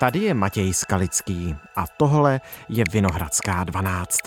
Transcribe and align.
Tady 0.00 0.18
je 0.18 0.34
Matěj 0.34 0.72
Skalický 0.72 1.54
a 1.76 1.84
tohle 1.96 2.40
je 2.68 2.84
Vinohradská 2.92 3.64
12. 3.64 4.18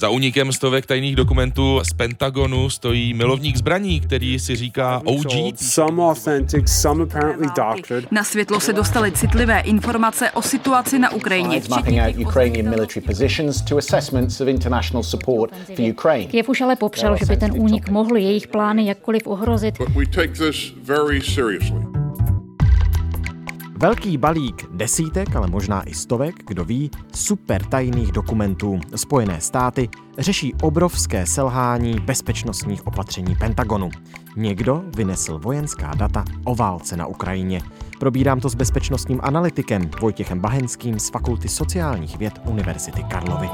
Za 0.00 0.08
únikem 0.08 0.52
stovek 0.52 0.86
tajných 0.86 1.16
dokumentů 1.16 1.80
z 1.82 1.92
Pentagonu 1.92 2.70
stojí 2.70 3.14
milovník 3.14 3.56
zbraní, 3.56 4.00
který 4.00 4.38
si 4.38 4.56
říká 4.56 5.02
OG. 5.04 5.56
Some 5.56 6.02
authentic, 6.02 6.68
some 6.68 7.02
apparently 7.02 7.46
doctored. 7.56 8.12
Na 8.12 8.24
světlo 8.24 8.60
se 8.60 8.72
dostaly 8.72 9.12
citlivé 9.12 9.60
informace 9.60 10.30
o 10.30 10.42
situaci 10.42 10.98
na 10.98 11.12
Ukrajině. 11.12 11.62
mapping 11.68 12.00
out 12.00 12.26
Ukrainian 12.28 12.70
military 12.70 13.06
positions 13.06 13.62
to 13.62 13.76
assessments 13.76 14.40
of 14.40 14.48
international 14.48 15.02
support 15.02 15.50
for 15.76 15.90
Ukraine. 15.90 16.26
Kiev 16.26 16.48
už 16.48 16.60
ale 16.60 16.76
popřel, 16.76 17.16
že 17.16 17.26
by 17.26 17.36
ten 17.36 17.52
únik 17.52 17.88
mohl 17.88 18.16
jejich 18.16 18.46
plány 18.46 18.86
jakkoliv 18.86 19.26
ohrozit. 19.26 19.74
Velký 23.80 24.18
balík 24.18 24.66
desítek, 24.70 25.36
ale 25.36 25.46
možná 25.46 25.82
i 25.82 25.94
stovek, 25.94 26.34
kdo 26.46 26.64
ví, 26.64 26.90
super 27.14 27.64
tajných 27.64 28.12
dokumentů. 28.12 28.80
Spojené 28.96 29.40
státy 29.40 29.88
řeší 30.18 30.54
obrovské 30.62 31.26
selhání 31.26 32.00
bezpečnostních 32.00 32.86
opatření 32.86 33.36
Pentagonu. 33.36 33.90
Někdo 34.36 34.84
vynesl 34.96 35.38
vojenská 35.38 35.94
data 35.94 36.24
o 36.44 36.54
válce 36.54 36.96
na 36.96 37.06
Ukrajině. 37.06 37.60
Probírám 38.00 38.40
to 38.40 38.48
s 38.48 38.54
bezpečnostním 38.54 39.20
analytikem 39.22 39.90
Vojtěchem 40.00 40.40
Bahenským 40.40 40.98
z 40.98 41.10
Fakulty 41.10 41.48
sociálních 41.48 42.18
věd 42.18 42.40
Univerzity 42.44 43.02
Karlovy. 43.02 43.48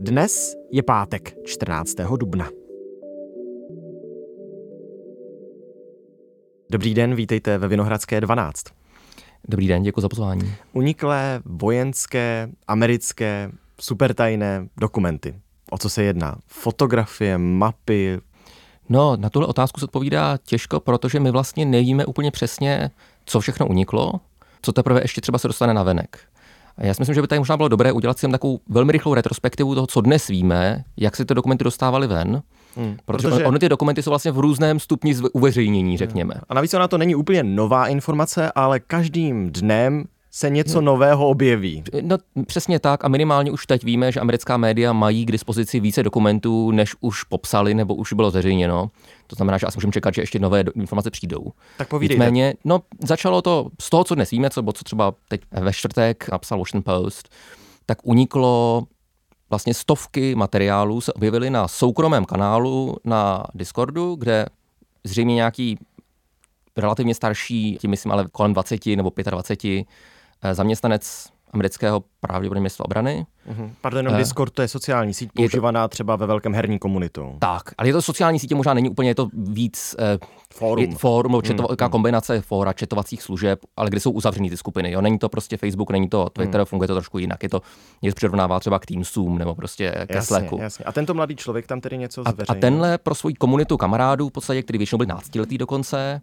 Dnes 0.00 0.54
je 0.72 0.82
pátek 0.82 1.34
14. 1.44 1.94
dubna. 2.16 2.63
Dobrý 6.74 6.94
den, 6.94 7.14
vítejte 7.14 7.58
ve 7.58 7.68
Vinohradské 7.68 8.20
12. 8.20 8.64
Dobrý 9.48 9.68
den, 9.68 9.82
děkuji 9.82 10.00
za 10.00 10.08
pozvání. 10.08 10.54
Uniklé 10.72 11.42
vojenské, 11.44 12.48
americké, 12.68 13.50
supertajné 13.80 14.68
dokumenty. 14.76 15.34
O 15.70 15.78
co 15.78 15.90
se 15.90 16.02
jedná? 16.02 16.36
Fotografie, 16.46 17.38
mapy? 17.38 18.20
No, 18.88 19.16
na 19.16 19.30
tuhle 19.30 19.48
otázku 19.48 19.80
se 19.80 19.84
odpovídá 19.84 20.36
těžko, 20.44 20.80
protože 20.80 21.20
my 21.20 21.30
vlastně 21.30 21.64
nevíme 21.64 22.06
úplně 22.06 22.30
přesně, 22.30 22.90
co 23.24 23.40
všechno 23.40 23.66
uniklo, 23.66 24.12
co 24.62 24.72
teprve 24.72 25.00
ještě 25.04 25.20
třeba 25.20 25.38
se 25.38 25.48
dostane 25.48 25.74
na 25.74 25.82
venek. 25.82 26.18
A 26.76 26.84
já 26.84 26.94
si 26.94 27.00
myslím, 27.00 27.14
že 27.14 27.22
by 27.22 27.28
tady 27.28 27.38
možná 27.38 27.56
bylo 27.56 27.68
dobré 27.68 27.92
udělat 27.92 28.18
si 28.18 28.24
jen 28.24 28.32
takovou 28.32 28.60
velmi 28.68 28.92
rychlou 28.92 29.14
retrospektivu 29.14 29.74
toho, 29.74 29.86
co 29.86 30.00
dnes 30.00 30.28
víme, 30.28 30.84
jak 30.96 31.16
se 31.16 31.24
ty 31.24 31.34
dokumenty 31.34 31.64
dostávaly 31.64 32.06
ven, 32.06 32.42
Hmm, 32.76 32.96
protože, 33.04 33.28
protože 33.28 33.44
ony 33.46 33.58
ty 33.58 33.68
dokumenty 33.68 34.02
jsou 34.02 34.10
vlastně 34.10 34.32
v 34.32 34.38
různém 34.38 34.80
stupni 34.80 35.14
uveřejnění, 35.32 35.98
řekněme. 35.98 36.34
A 36.48 36.54
navíc 36.54 36.74
ona 36.74 36.88
to 36.88 36.98
není 36.98 37.14
úplně 37.14 37.42
nová 37.42 37.86
informace, 37.86 38.52
ale 38.54 38.80
každým 38.80 39.50
dnem 39.50 40.04
se 40.30 40.50
něco 40.50 40.80
nového 40.80 41.28
objeví. 41.28 41.84
No 42.02 42.16
přesně 42.46 42.78
tak 42.78 43.04
a 43.04 43.08
minimálně 43.08 43.50
už 43.50 43.66
teď 43.66 43.84
víme, 43.84 44.12
že 44.12 44.20
americká 44.20 44.56
média 44.56 44.92
mají 44.92 45.26
k 45.26 45.32
dispozici 45.32 45.80
více 45.80 46.02
dokumentů, 46.02 46.70
než 46.70 46.94
už 47.00 47.22
popsali 47.22 47.74
nebo 47.74 47.94
už 47.94 48.12
bylo 48.12 48.30
zveřejněno. 48.30 48.90
To 49.26 49.36
znamená, 49.36 49.58
že 49.58 49.66
asi 49.66 49.76
můžeme 49.76 49.92
čekat, 49.92 50.14
že 50.14 50.22
ještě 50.22 50.38
nové 50.38 50.64
informace 50.74 51.10
přijdou. 51.10 51.52
Tak 51.78 51.88
povídejte. 51.88 52.24
Nicméně, 52.24 52.54
no 52.64 52.80
začalo 53.02 53.42
to 53.42 53.68
z 53.80 53.90
toho, 53.90 54.04
co 54.04 54.14
dnes 54.14 54.30
víme, 54.30 54.50
co, 54.50 54.62
co 54.62 54.84
třeba 54.84 55.14
teď 55.28 55.40
ve 55.50 55.72
čtvrtek 55.72 56.28
napsal 56.32 56.58
Washington 56.58 56.94
Post, 56.94 57.28
tak 57.86 57.98
uniklo 58.02 58.82
vlastně 59.50 59.74
stovky 59.74 60.34
materiálů 60.34 61.00
se 61.00 61.12
objevily 61.12 61.50
na 61.50 61.68
soukromém 61.68 62.24
kanálu 62.24 62.96
na 63.04 63.44
Discordu, 63.54 64.14
kde 64.14 64.46
zřejmě 65.04 65.34
nějaký 65.34 65.78
relativně 66.76 67.14
starší, 67.14 67.76
tím 67.80 67.90
myslím 67.90 68.12
ale 68.12 68.26
kolem 68.32 68.52
20 68.52 68.96
nebo 68.96 69.12
25, 69.30 69.86
eh, 70.42 70.54
zaměstnanec 70.54 71.33
amerického 71.54 72.04
pravděpodobně 72.20 72.60
města 72.60 72.84
obrany. 72.84 73.26
Uh-huh. 73.50 73.70
Pardon, 73.80 73.98
jenom 73.98 74.12
uh, 74.12 74.18
Discord 74.18 74.52
to 74.52 74.62
je 74.62 74.68
sociální 74.68 75.14
síť 75.14 75.30
používaná 75.34 75.88
to, 75.88 75.92
třeba 75.92 76.16
ve 76.16 76.26
velkém 76.26 76.54
herní 76.54 76.78
komunitu. 76.78 77.36
Tak, 77.38 77.62
ale 77.78 77.88
je 77.88 77.92
to 77.92 78.02
sociální 78.02 78.38
sítě, 78.38 78.54
možná 78.54 78.74
není 78.74 78.90
úplně, 78.90 79.10
je 79.10 79.14
to 79.14 79.28
víc 79.32 79.96
uh, 79.98 80.28
fórum, 80.54 80.84
je, 80.84 80.96
fórum 80.96 81.42
četova, 81.42 81.68
hmm. 81.80 81.90
kombinace 81.90 82.40
fóra, 82.40 82.72
četovacích 82.72 83.22
služeb, 83.22 83.58
ale 83.76 83.90
kde 83.90 84.00
jsou 84.00 84.10
uzavřený 84.10 84.50
ty 84.50 84.56
skupiny. 84.56 84.92
Jo? 84.92 85.00
Není 85.00 85.18
to 85.18 85.28
prostě 85.28 85.56
Facebook, 85.56 85.90
není 85.90 86.08
to 86.08 86.30
Twitter, 86.30 86.60
hmm. 86.60 86.66
funguje 86.66 86.88
to 86.88 86.94
trošku 86.94 87.18
jinak. 87.18 87.42
Je 87.42 87.48
to 87.48 87.62
něco 88.02 88.14
přirovnává 88.14 88.60
třeba 88.60 88.78
k 88.78 88.86
Teamsům 88.86 89.38
nebo 89.38 89.54
prostě 89.54 89.90
ke 89.90 90.14
jasně, 90.14 90.26
Slacku. 90.26 90.58
Jasně. 90.60 90.84
A 90.84 90.92
tento 90.92 91.14
mladý 91.14 91.36
člověk 91.36 91.66
tam 91.66 91.80
tedy 91.80 91.98
něco 91.98 92.22
zveřejnil? 92.22 92.46
A, 92.48 92.52
a 92.52 92.60
tenhle 92.60 92.98
pro 92.98 93.14
svoji 93.14 93.34
komunitu 93.34 93.76
kamarádů, 93.76 94.28
v 94.28 94.32
podstatě, 94.32 94.62
který 94.62 94.78
většinou 94.78 94.98
byli 94.98 95.08
náctiletý 95.08 95.58
dokonce, 95.58 96.20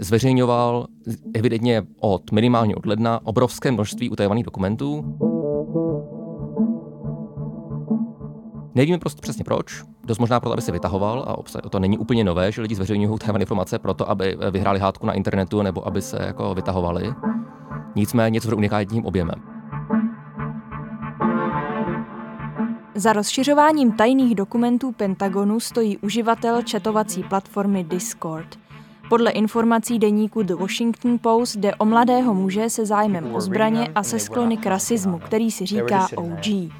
zveřejňoval 0.00 0.86
evidentně 1.34 1.82
od 2.00 2.32
minimálně 2.32 2.76
od 2.76 2.86
ledna 2.86 3.20
obrovské 3.24 3.70
množství 3.72 4.10
utajovaných 4.10 4.44
dokumentů. 4.44 5.04
Nevíme 8.74 8.98
prostě 8.98 9.20
přesně 9.20 9.44
proč, 9.44 9.84
dost 10.04 10.18
možná 10.18 10.40
proto, 10.40 10.52
aby 10.52 10.62
se 10.62 10.72
vytahoval 10.72 11.24
a 11.28 11.68
to 11.68 11.78
není 11.78 11.98
úplně 11.98 12.24
nové, 12.24 12.52
že 12.52 12.62
lidi 12.62 12.74
zveřejňují 12.74 13.14
utajované 13.14 13.42
informace 13.42 13.78
proto, 13.78 14.10
aby 14.10 14.36
vyhráli 14.50 14.78
hádku 14.80 15.06
na 15.06 15.12
internetu 15.12 15.62
nebo 15.62 15.86
aby 15.86 16.02
se 16.02 16.18
jako 16.26 16.54
vytahovali. 16.54 17.12
Nicméně 17.94 18.34
něco 18.34 18.56
unikátním 18.56 19.06
objemem. 19.06 19.42
Za 22.94 23.12
rozšiřováním 23.12 23.92
tajných 23.92 24.34
dokumentů 24.34 24.92
Pentagonu 24.92 25.60
stojí 25.60 25.98
uživatel 25.98 26.62
četovací 26.62 27.22
platformy 27.22 27.84
Discord– 27.84 28.58
podle 29.08 29.30
informací 29.30 29.98
deníku 29.98 30.42
The 30.42 30.54
Washington 30.54 31.18
Post 31.18 31.56
jde 31.56 31.74
o 31.74 31.84
mladého 31.84 32.34
muže 32.34 32.70
se 32.70 32.86
zájmem 32.86 33.34
o 33.34 33.40
zbraně 33.40 33.88
a 33.94 34.02
se 34.02 34.18
sklony 34.18 34.56
k 34.56 34.66
rasismu, 34.66 35.18
který 35.18 35.50
si 35.50 35.66
říká 35.66 36.08
OG. 36.16 36.70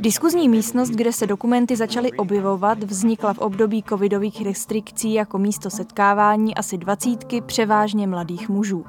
Diskuzní 0.00 0.48
místnost, 0.48 0.90
kde 0.90 1.12
se 1.12 1.26
dokumenty 1.26 1.76
začaly 1.76 2.12
objevovat, 2.12 2.78
vznikla 2.78 3.34
v 3.34 3.38
období 3.38 3.82
covidových 3.88 4.44
restrikcí 4.44 5.14
jako 5.14 5.38
místo 5.38 5.70
setkávání 5.70 6.54
asi 6.54 6.78
dvacítky 6.78 7.40
převážně 7.40 8.06
mladých 8.06 8.48
mužů. 8.48 8.84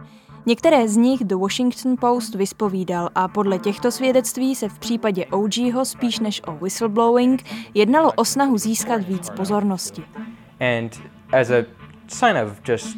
Některé 0.47 0.87
z 0.87 0.97
nich 0.97 1.23
The 1.23 1.35
Washington 1.35 1.95
Post 1.99 2.35
vyspovídal 2.35 3.09
a 3.15 3.27
podle 3.27 3.59
těchto 3.59 3.91
svědectví 3.91 4.55
se 4.55 4.69
v 4.69 4.79
případě 4.79 5.25
OGho 5.25 5.85
spíš 5.85 6.19
než 6.19 6.41
o 6.47 6.51
whistleblowing 6.51 7.43
jednalo 7.73 8.11
o 8.11 8.25
snahu 8.25 8.57
získat 8.57 8.97
víc 8.97 9.29
pozornosti. 9.29 10.03
And 10.59 11.01
as 11.33 11.49
a 11.49 11.65
sign 12.07 12.37
of 12.37 12.69
just 12.69 12.97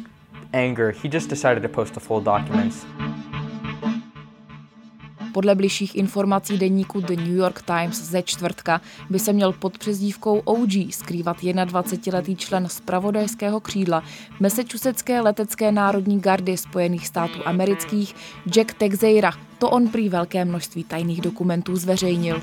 anger, 0.52 0.94
he 1.02 1.10
just 1.12 1.30
decided 1.30 1.62
to 1.62 1.68
post 1.68 1.94
the 1.94 2.00
full 2.00 2.20
documents. 2.20 2.86
Podle 5.32 5.54
bližších 5.54 5.96
informací 5.96 6.58
deníku 6.58 7.00
The 7.00 7.16
New 7.16 7.36
York 7.36 7.62
Times 7.62 8.02
ze 8.02 8.22
čtvrtka 8.22 8.80
by 9.10 9.18
se 9.18 9.32
měl 9.32 9.52
pod 9.52 9.78
přezdívkou 9.78 10.38
OG 10.38 10.70
skrývat 10.90 11.36
21-letý 11.42 12.36
člen 12.36 12.68
spravodajského 12.68 13.60
křídla 13.60 14.02
Massachusettské 14.40 15.20
letecké 15.20 15.72
národní 15.72 16.20
gardy 16.20 16.56
Spojených 16.56 17.06
států 17.06 17.40
amerických 17.44 18.14
Jack 18.46 18.74
Texeira. 18.74 19.32
To 19.58 19.70
on 19.70 19.88
prý 19.88 20.08
velké 20.08 20.44
množství 20.44 20.84
tajných 20.84 21.20
dokumentů 21.20 21.76
zveřejnil. 21.76 22.42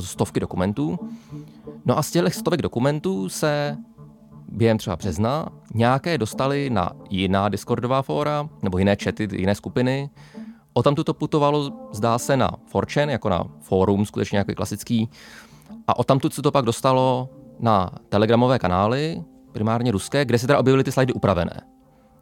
Stovky 0.00 0.40
dokumentů. 0.40 0.98
No 1.84 1.98
a 1.98 2.02
z 2.02 2.10
těch 2.10 2.34
stovek 2.34 2.62
dokumentů 2.62 3.28
se 3.28 3.76
během 4.48 4.78
třeba 4.78 4.96
března 4.96 5.48
nějaké 5.74 6.18
dostali 6.18 6.70
na 6.70 6.92
jiná 7.10 7.48
Discordová 7.48 8.02
fóra 8.02 8.48
nebo 8.62 8.78
jiné 8.78 8.96
chaty, 9.04 9.28
jiné 9.32 9.54
skupiny. 9.54 10.10
O 10.72 10.82
tam 10.82 10.94
to 10.94 11.14
putovalo, 11.14 11.70
zdá 11.92 12.18
se, 12.18 12.36
na 12.36 12.50
Fortune, 12.66 13.12
jako 13.12 13.28
na 13.28 13.44
fórum, 13.60 14.06
skutečně 14.06 14.38
jako 14.38 14.54
klasický. 14.54 15.10
A 15.86 15.98
o 15.98 16.04
tam 16.04 16.20
se 16.30 16.42
to 16.42 16.52
pak 16.52 16.64
dostalo 16.64 17.28
na 17.60 17.90
telegramové 18.08 18.58
kanály, 18.58 19.22
primárně 19.52 19.92
ruské, 19.92 20.24
kde 20.24 20.38
se 20.38 20.46
teda 20.46 20.58
objevily 20.58 20.84
ty 20.84 20.92
slajdy 20.92 21.12
upravené. 21.12 21.60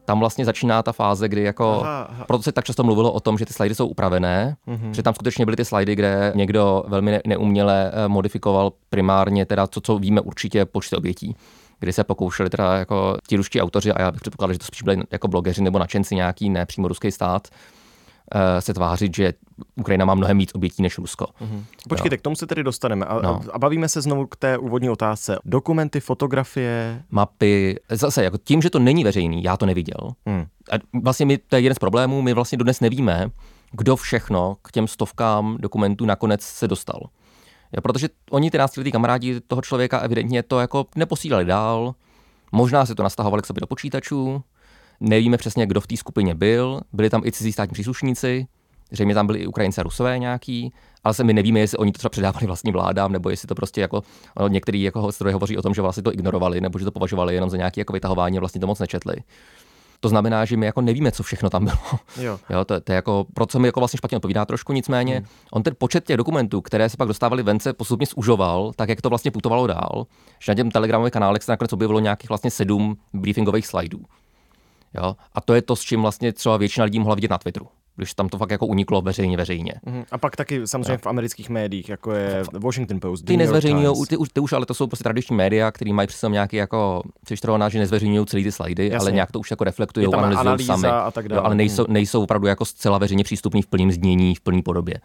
Tam 0.05 0.21
vlastně 0.21 0.45
začíná 0.45 0.83
ta 0.83 0.93
fáze, 0.93 1.29
kdy 1.29 1.43
jako, 1.43 1.81
aha, 1.81 2.03
aha. 2.11 2.25
proto 2.25 2.43
se 2.43 2.53
tak 2.53 2.65
často 2.65 2.85
mluvilo 2.85 3.13
o 3.13 3.21
tom, 3.21 3.39
že 3.39 3.47
ty 3.47 3.53
slajdy 3.53 3.75
jsou 3.75 3.87
upravené, 3.87 4.57
mm-hmm. 4.69 4.91
že 4.91 5.03
tam 5.03 5.15
skutečně 5.15 5.45
byly 5.45 5.57
ty 5.57 5.65
slajdy, 5.65 5.95
kde 5.95 6.33
někdo 6.35 6.85
velmi 6.89 7.21
neuměle 7.27 7.93
eh, 7.95 8.09
modifikoval 8.09 8.73
primárně 8.89 9.47
teda 9.47 9.67
to, 9.67 9.81
co 9.81 9.99
víme 9.99 10.21
určitě 10.21 10.65
počty 10.65 10.97
obětí 10.97 11.37
kdy 11.81 11.93
se 11.93 12.05
pokoušeli 12.05 12.51
teda 12.51 12.75
jako 12.79 13.17
ti 13.27 13.37
ruští 13.37 13.61
autoři, 13.61 13.93
a 13.93 14.03
já 14.03 14.11
bych 14.11 14.21
předpokládal, 14.21 14.53
že 14.53 14.59
to 14.59 14.65
spíš 14.65 14.83
byli 14.83 15.03
jako 15.11 15.29
blogeři 15.29 15.63
nebo 15.63 15.79
načenci 15.79 16.15
nějaký, 16.15 16.51
ne 16.51 16.67
přímo 16.67 16.89
ruský 16.89 17.11
stát, 17.11 17.49
eh, 18.35 18.61
se 18.61 18.75
tvářit, 18.75 19.17
že 19.17 19.33
Ukrajina 19.77 20.05
má 20.05 20.15
mnohem 20.15 20.39
víc 20.39 20.51
obětí 20.55 20.83
než 20.83 20.99
Rusko. 20.99 21.25
Mm-hmm. 21.25 21.63
Počkejte, 21.89 22.17
k 22.17 22.23
tomu 22.23 22.37
se 22.37 22.47
tedy 22.47 22.63
dostaneme 22.63 23.07
a, 23.07 23.21
no. 23.23 23.41
a 23.53 23.59
bavíme 23.59 23.89
se 23.89 24.01
znovu 24.01 24.27
k 24.27 24.37
té 24.37 24.59
úvodní 24.59 24.91
otázce. 24.91 25.39
Dokumenty, 25.45 26.01
fotografie, 26.01 27.03
mapy, 27.11 27.77
zase 27.91 28.25
jako 28.25 28.39
tím, 28.45 28.63
že 28.63 28.71
to 28.71 28.79
není 28.79 29.05
veřejný, 29.05 29.43
já 29.43 29.57
to 29.57 29.67
neviděl. 29.67 30.11
Mm. 30.27 30.47
A 30.71 31.01
vlastně 31.03 31.27
my, 31.27 31.39
to 31.39 31.57
je 31.57 31.63
jeden 31.63 31.75
z 31.75 31.79
problémů, 31.79 32.23
my 32.23 32.35
vlastně 32.35 32.59
dodnes 32.59 32.81
nevíme, 32.81 33.31
kdo 33.73 33.97
všechno 33.97 34.57
k 34.63 34.73
těm 34.73 34.89
stovkám 34.89 35.57
dokumentů 35.61 36.07
nakonec 36.07 36.43
se 36.43 36.69
dostal. 36.69 37.01
Protože 37.83 38.09
oni, 38.31 38.51
ty 38.51 38.59
náctiletí 38.59 38.93
kamarádi 38.93 39.41
toho 39.41 39.63
člověka, 39.63 39.99
evidentně 39.99 40.43
to 40.43 40.61
jako 40.61 40.87
neposílali 40.97 41.45
dál, 41.45 41.95
možná 42.53 42.87
si 42.87 42.95
to 42.95 43.03
nastahovali 43.03 43.43
k 43.43 43.47
sobě 43.47 43.61
do 43.61 43.67
počítačů, 43.67 44.43
nevíme 45.01 45.37
přesně, 45.37 45.67
kdo 45.67 45.81
v 45.81 45.87
té 45.87 45.97
skupině 45.97 46.35
byl, 46.35 46.81
byli 46.93 47.11
tam 47.11 47.23
i 47.25 47.33
cizí 47.33 47.53
státní 47.53 47.73
příslušníci, 47.73 48.47
zřejmě 48.91 49.15
tam 49.15 49.27
byli 49.27 49.39
i 49.39 49.47
Ukrajinci 49.47 49.81
a 49.81 49.85
Rusové 49.85 50.19
nějaký, 50.19 50.73
ale 51.05 51.15
se 51.15 51.25
my 51.25 51.33
nevíme, 51.33 51.61
jestli 51.61 51.79
oni 51.79 51.93
to 51.93 51.99
třeba 51.99 52.11
předávali 52.11 52.47
vlastní 52.47 52.73
vládám, 52.73 53.13
nebo 53.13 53.31
jestli 53.31 53.49
to 53.49 53.55
prostě 53.55 53.81
jako 53.81 54.03
některý 54.49 54.83
jako 54.83 55.13
zdroje 55.13 55.33
hovoří 55.33 55.57
o 55.59 55.63
tom, 55.63 55.75
že 55.75 55.83
vlastně 55.83 56.03
to 56.03 56.13
ignorovali, 56.13 56.61
nebo 56.61 56.79
že 56.79 56.85
to 56.85 56.91
považovali 56.91 57.35
jenom 57.35 57.51
za 57.51 57.57
nějaké 57.57 57.81
jako 57.81 57.93
vytahování 57.93 58.39
vlastně 58.39 58.61
to 58.61 58.67
moc 58.67 58.79
nečetli. 58.79 59.17
To 60.05 60.09
znamená, 60.09 60.45
že 60.45 60.57
my 60.57 60.67
jako 60.67 60.81
nevíme, 60.81 61.13
co 61.13 61.23
všechno 61.23 61.51
tam 61.51 61.65
bylo. 61.65 61.99
Jo. 62.21 62.39
jo 62.51 62.65
to, 62.65 62.81
to, 62.81 62.93
je 62.93 62.97
jako, 62.97 63.27
pro 63.35 63.47
co 63.47 63.59
mi 63.59 63.69
jako 63.69 63.81
vlastně 63.81 63.97
špatně 63.99 64.17
odpovídá 64.17 64.45
trošku, 64.45 64.73
nicméně 64.73 65.17
hmm. 65.17 65.27
on 65.53 65.63
ten 65.63 65.75
počet 65.79 66.05
těch 66.05 66.17
dokumentů, 66.17 66.61
které 66.61 66.89
se 66.89 66.97
pak 66.97 67.09
dostávali 67.09 67.43
vence, 67.43 67.73
postupně 67.73 68.07
zužoval, 68.07 68.73
tak 68.77 68.89
jak 68.89 69.01
to 69.01 69.09
vlastně 69.09 69.31
putovalo 69.31 69.67
dál, 69.67 70.07
že 70.39 70.53
na 70.53 70.57
těm 70.57 70.71
telegramových 70.71 71.13
kanálech 71.13 71.43
se 71.43 71.53
nakonec 71.53 71.73
objevilo 71.73 72.01
nějakých 72.01 72.29
vlastně 72.29 72.51
sedm 72.51 72.97
briefingových 73.13 73.67
slajdů. 73.67 74.01
Jo? 74.95 75.17
A 75.33 75.41
to 75.41 75.55
je 75.55 75.63
to, 75.63 75.77
s 75.77 75.81
čím 75.81 76.03
vlastně 76.03 76.33
třeba 76.33 76.57
většina 76.57 76.85
lidí 76.85 76.99
mohla 76.99 77.15
vidět 77.15 77.31
na 77.31 77.39
Twitteru 77.39 77.69
když 77.97 78.15
tam 78.15 78.29
to 78.29 78.39
fakt 78.39 78.51
jako 78.51 78.67
uniklo 78.67 79.03
veřejně 79.03 79.37
veřejně. 79.37 79.75
Uh-huh. 79.87 80.05
A 80.11 80.19
pak 80.19 80.37
taky 80.37 80.67
samozřejmě 80.67 80.93
no. 80.93 80.99
v 80.99 81.07
amerických 81.07 81.51
médiích, 81.51 81.89
jako 81.89 82.13
je 82.13 82.43
Washington 82.53 83.01
Post, 83.01 83.25
Ty 83.25 83.37
nezveřejňují, 83.37 84.07
ty, 84.09 84.17
ty, 84.33 84.41
už, 84.41 84.53
ale 84.53 84.67
to 84.67 84.75
jsou 84.75 84.87
prostě 84.87 85.03
tradiční 85.03 85.37
média, 85.37 85.71
které 85.71 85.93
mají 85.93 86.09
přesně 86.09 86.29
nějaký 86.29 86.57
jako 86.57 87.03
přeštrovaná, 87.25 87.69
že 87.69 87.79
nezveřejňují 87.79 88.27
celý 88.27 88.45
ty 88.45 88.53
slajdy, 88.53 88.85
Jasně. 88.85 88.99
ale 88.99 89.13
nějak 89.13 89.33
to 89.33 89.41
už 89.41 89.51
jako 89.51 89.65
reflektují, 89.65 90.07
analyzují 90.07 90.67
sami. 90.67 90.89
A 90.89 91.11
tak 91.11 91.29
dále. 91.29 91.41
Jo, 91.41 91.45
ale 91.45 91.55
nejsou, 91.55 91.85
nejsou 91.89 92.23
opravdu 92.23 92.47
jako 92.47 92.65
zcela 92.65 92.99
veřejně 92.99 93.25
přístupní 93.25 93.63
v 93.63 93.67
plném 93.67 93.93
znění, 93.93 94.35
v 94.35 94.41
plné 94.41 94.63
podobě. 94.63 95.01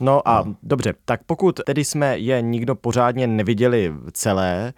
No 0.00 0.28
a 0.28 0.42
no. 0.46 0.54
dobře, 0.62 0.94
tak 1.04 1.20
pokud 1.26 1.60
tedy 1.66 1.84
jsme 1.84 2.18
je 2.18 2.42
nikdo 2.42 2.74
pořádně 2.74 3.26
neviděli 3.26 3.92
celé, 4.12 4.72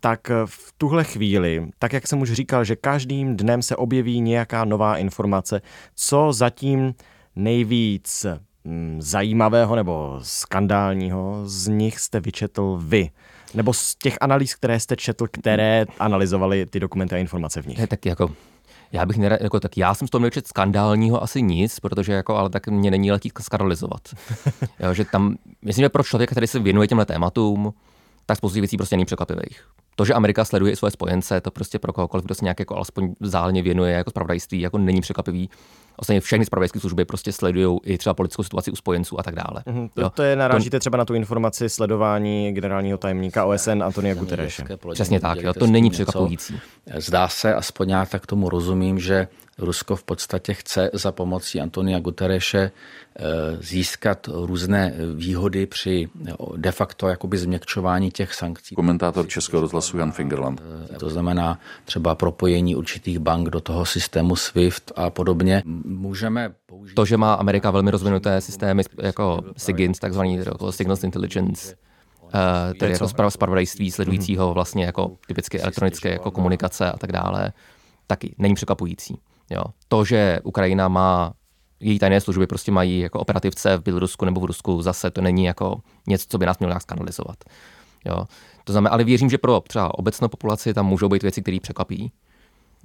tak 0.00 0.30
v 0.46 0.72
tuhle 0.78 1.04
chvíli, 1.04 1.68
tak 1.78 1.92
jak 1.92 2.06
jsem 2.06 2.20
už 2.20 2.32
říkal, 2.32 2.64
že 2.64 2.76
každým 2.76 3.36
dnem 3.36 3.62
se 3.62 3.76
objeví 3.76 4.20
nějaká 4.20 4.64
nová 4.64 4.96
informace, 4.96 5.60
co 5.94 6.32
zatím 6.32 6.94
nejvíc 7.36 8.26
mm, 8.64 8.96
zajímavého 9.02 9.76
nebo 9.76 10.18
skandálního 10.22 11.42
z 11.44 11.68
nich 11.68 12.00
jste 12.00 12.20
vyčetl 12.20 12.80
vy? 12.82 13.10
Nebo 13.54 13.72
z 13.72 13.94
těch 13.94 14.16
analýz, 14.20 14.54
které 14.54 14.80
jste 14.80 14.96
četl, 14.96 15.26
které 15.30 15.84
analyzovaly 15.98 16.66
ty 16.66 16.80
dokumenty 16.80 17.14
a 17.14 17.18
informace 17.18 17.62
v 17.62 17.66
nich? 17.66 17.78
Je, 17.78 17.86
tak 17.86 18.06
jako 18.06 18.30
já 18.92 19.06
bych 19.06 19.16
nerad, 19.16 19.40
jako, 19.40 19.60
tak 19.60 19.76
já 19.76 19.94
jsem 19.94 20.08
z 20.08 20.10
toho 20.10 20.22
nečet 20.22 20.46
skandálního 20.46 21.22
asi 21.22 21.42
nic, 21.42 21.80
protože 21.80 22.12
jako, 22.12 22.36
ale 22.36 22.50
tak 22.50 22.68
mě 22.68 22.90
není 22.90 23.12
letí 23.12 23.32
skandalizovat. 23.40 24.00
jo, 24.80 24.94
že 24.94 25.04
tam, 25.04 25.36
myslím, 25.62 25.84
že 25.84 25.88
pro 25.88 26.02
člověka, 26.02 26.30
který 26.30 26.46
se 26.46 26.58
věnuje 26.58 26.88
těmhle 26.88 27.06
tématům, 27.06 27.74
tak 28.26 28.38
spoustu 28.38 28.60
věcí 28.60 28.76
prostě 28.76 28.96
není 28.96 29.04
překvapivých. 29.04 29.68
To, 29.98 30.04
že 30.04 30.14
Amerika 30.14 30.44
sleduje 30.44 30.72
i 30.72 30.76
svoje 30.76 30.90
spojence, 30.90 31.40
to 31.40 31.50
prostě 31.50 31.78
pro 31.78 31.92
kohokoliv, 31.92 32.24
kdo 32.24 32.34
se 32.34 32.44
nějak 32.44 32.58
jako 32.58 32.76
alespoň 32.76 33.14
zálně 33.20 33.62
věnuje 33.62 33.92
jako 33.92 34.10
spravodajství, 34.10 34.60
jako 34.60 34.78
není 34.78 35.00
překvapivý. 35.00 35.50
Ostatně 35.98 36.20
všechny 36.20 36.44
spravodajské 36.44 36.80
služby 36.80 37.04
prostě 37.04 37.32
sledují 37.32 37.78
i 37.84 37.98
třeba 37.98 38.14
politickou 38.14 38.42
situaci 38.42 38.70
u 38.70 38.76
spojenců 38.76 39.20
a 39.20 39.22
tak 39.22 39.34
dále. 39.34 39.62
Mm-hmm, 39.66 39.90
to, 39.94 40.10
to 40.10 40.22
je 40.22 40.36
narážíte 40.36 40.76
to, 40.76 40.80
třeba 40.80 40.98
na 40.98 41.04
tu 41.04 41.14
informaci 41.14 41.68
sledování 41.68 42.52
generálního 42.52 42.98
tajemníka 42.98 43.44
OSN 43.44 43.82
Antonia 43.82 44.14
Guterreše. 44.14 44.64
Přesně 44.92 45.20
tak, 45.20 45.42
jo, 45.42 45.54
to 45.54 45.66
není 45.66 45.90
překvapující. 45.90 46.60
Zdá 46.96 47.28
se, 47.28 47.54
aspoň 47.54 47.90
já 47.90 48.06
tak 48.06 48.26
tomu 48.26 48.48
rozumím, 48.48 48.98
že 48.98 49.28
Rusko 49.58 49.96
v 49.96 50.04
podstatě 50.04 50.54
chce 50.54 50.90
za 50.92 51.12
pomocí 51.12 51.60
Antonia 51.60 51.98
Guterreše 51.98 52.58
eh, 52.60 53.22
získat 53.60 54.28
různé 54.32 54.94
výhody 55.14 55.66
při 55.66 56.08
eh, 56.28 56.32
de 56.56 56.72
facto 56.72 57.08
jakoby 57.08 57.38
změkčování 57.38 58.10
těch 58.10 58.34
sankcí. 58.34 58.74
Komentátor 58.74 59.28
Českého 59.28 59.60
rozhlasu 59.60 59.98
Jan 59.98 60.12
Fingerland. 60.12 60.62
Eh, 60.94 60.98
to 60.98 61.10
znamená 61.10 61.58
třeba 61.84 62.14
propojení 62.14 62.76
určitých 62.76 63.18
bank 63.18 63.48
do 63.48 63.60
toho 63.60 63.86
systému 63.86 64.36
SWIFT 64.36 64.92
a 64.96 65.10
podobně. 65.10 65.62
Můžeme 65.88 66.54
použít... 66.66 66.94
To, 66.94 67.04
že 67.04 67.16
má 67.16 67.34
Amerika 67.34 67.70
velmi 67.70 67.90
rozvinuté 67.90 68.40
systémy 68.40 68.82
jako 69.02 69.42
SIGINT, 69.56 69.98
takzvaný 69.98 70.36
jako 70.36 70.72
Signals 70.72 71.04
Intelligence, 71.04 71.74
Uh, 72.34 72.78
tedy 72.78 72.92
jako 72.92 73.30
spravodajství 73.30 73.90
sledujícího 73.90 74.46
mhm. 74.46 74.54
vlastně 74.54 74.84
jako 74.84 75.10
typicky 75.26 75.60
elektronické 75.60 76.12
jako 76.12 76.30
komunikace 76.30 76.92
a 76.92 76.98
tak 76.98 77.12
dále, 77.12 77.52
taky 78.06 78.34
není 78.38 78.54
překvapující. 78.54 79.18
Jo. 79.50 79.62
To, 79.88 80.04
že 80.04 80.40
Ukrajina 80.44 80.88
má 80.88 81.32
její 81.80 81.98
tajné 81.98 82.20
služby 82.20 82.46
prostě 82.46 82.72
mají 82.72 83.00
jako 83.00 83.20
operativce 83.20 83.76
v 83.76 83.82
Bělorusku 83.82 84.24
nebo 84.24 84.40
v 84.40 84.44
Rusku, 84.44 84.82
zase 84.82 85.10
to 85.10 85.20
není 85.20 85.44
jako 85.44 85.80
něco, 86.06 86.26
co 86.28 86.38
by 86.38 86.46
nás 86.46 86.58
mělo 86.58 86.70
nějak 86.70 86.82
skandalizovat. 86.82 87.36
Jo. 88.04 88.24
To 88.64 88.72
znamená, 88.72 88.90
ale 88.90 89.04
věřím, 89.04 89.30
že 89.30 89.38
pro 89.38 89.60
třeba 89.60 89.98
obecnou 89.98 90.28
populaci 90.28 90.74
tam 90.74 90.86
můžou 90.86 91.08
být 91.08 91.22
věci, 91.22 91.42
které 91.42 91.58
překvapí. 91.62 92.12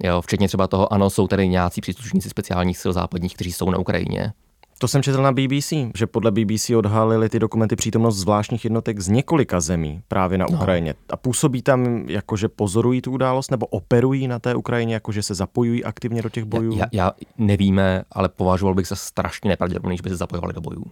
Jo, 0.02 0.22
včetně 0.22 0.48
třeba 0.48 0.66
toho, 0.66 0.92
ano, 0.92 1.10
jsou 1.10 1.28
tady 1.28 1.48
nějací 1.48 1.80
příslušníci 1.80 2.30
speciálních 2.30 2.78
sil 2.82 2.92
západních, 2.92 3.34
kteří 3.34 3.52
jsou 3.52 3.70
na 3.70 3.78
Ukrajině. 3.78 4.32
To 4.78 4.88
jsem 4.88 5.02
četl 5.02 5.22
na 5.22 5.32
BBC, 5.32 5.72
že 5.96 6.06
podle 6.06 6.30
BBC 6.30 6.70
odhalili 6.70 7.28
ty 7.28 7.38
dokumenty 7.38 7.76
přítomnost 7.76 8.16
zvláštních 8.16 8.64
jednotek 8.64 9.00
z 9.00 9.08
několika 9.08 9.60
zemí 9.60 10.02
právě 10.08 10.38
na 10.38 10.46
no. 10.50 10.56
Ukrajině. 10.56 10.94
A 11.10 11.16
působí 11.16 11.62
tam, 11.62 12.08
jako 12.08 12.36
že 12.36 12.48
pozorují 12.48 13.02
tu 13.02 13.12
událost, 13.12 13.50
nebo 13.50 13.66
operují 13.66 14.28
na 14.28 14.38
té 14.38 14.54
Ukrajině, 14.54 14.94
jako 14.94 15.12
že 15.12 15.22
se 15.22 15.34
zapojují 15.34 15.84
aktivně 15.84 16.22
do 16.22 16.28
těch 16.28 16.44
bojů? 16.44 16.76
Já, 16.76 16.86
já 16.92 17.12
nevíme, 17.38 18.02
ale 18.12 18.28
považoval 18.28 18.74
bych 18.74 18.86
za 18.86 18.96
strašně 18.96 19.48
nepravděpodobný, 19.48 19.96
že 19.96 20.02
by 20.02 20.10
se 20.10 20.16
zapojovali 20.16 20.54
do 20.54 20.60
bojů. 20.60 20.84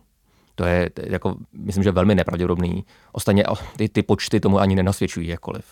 To 0.55 0.65
je, 0.65 0.91
to 0.91 1.03
je 1.03 1.13
jako, 1.13 1.37
myslím, 1.53 1.85
že 1.85 1.91
velmi 1.91 2.15
nepravděpodobný. 2.15 2.85
Ostatně 3.13 3.45
ty, 3.77 3.89
ty 3.89 4.03
počty 4.03 4.41
tomu 4.41 4.59
ani 4.59 4.75
nenasvědčují 4.75 5.29
jakkoliv. 5.29 5.65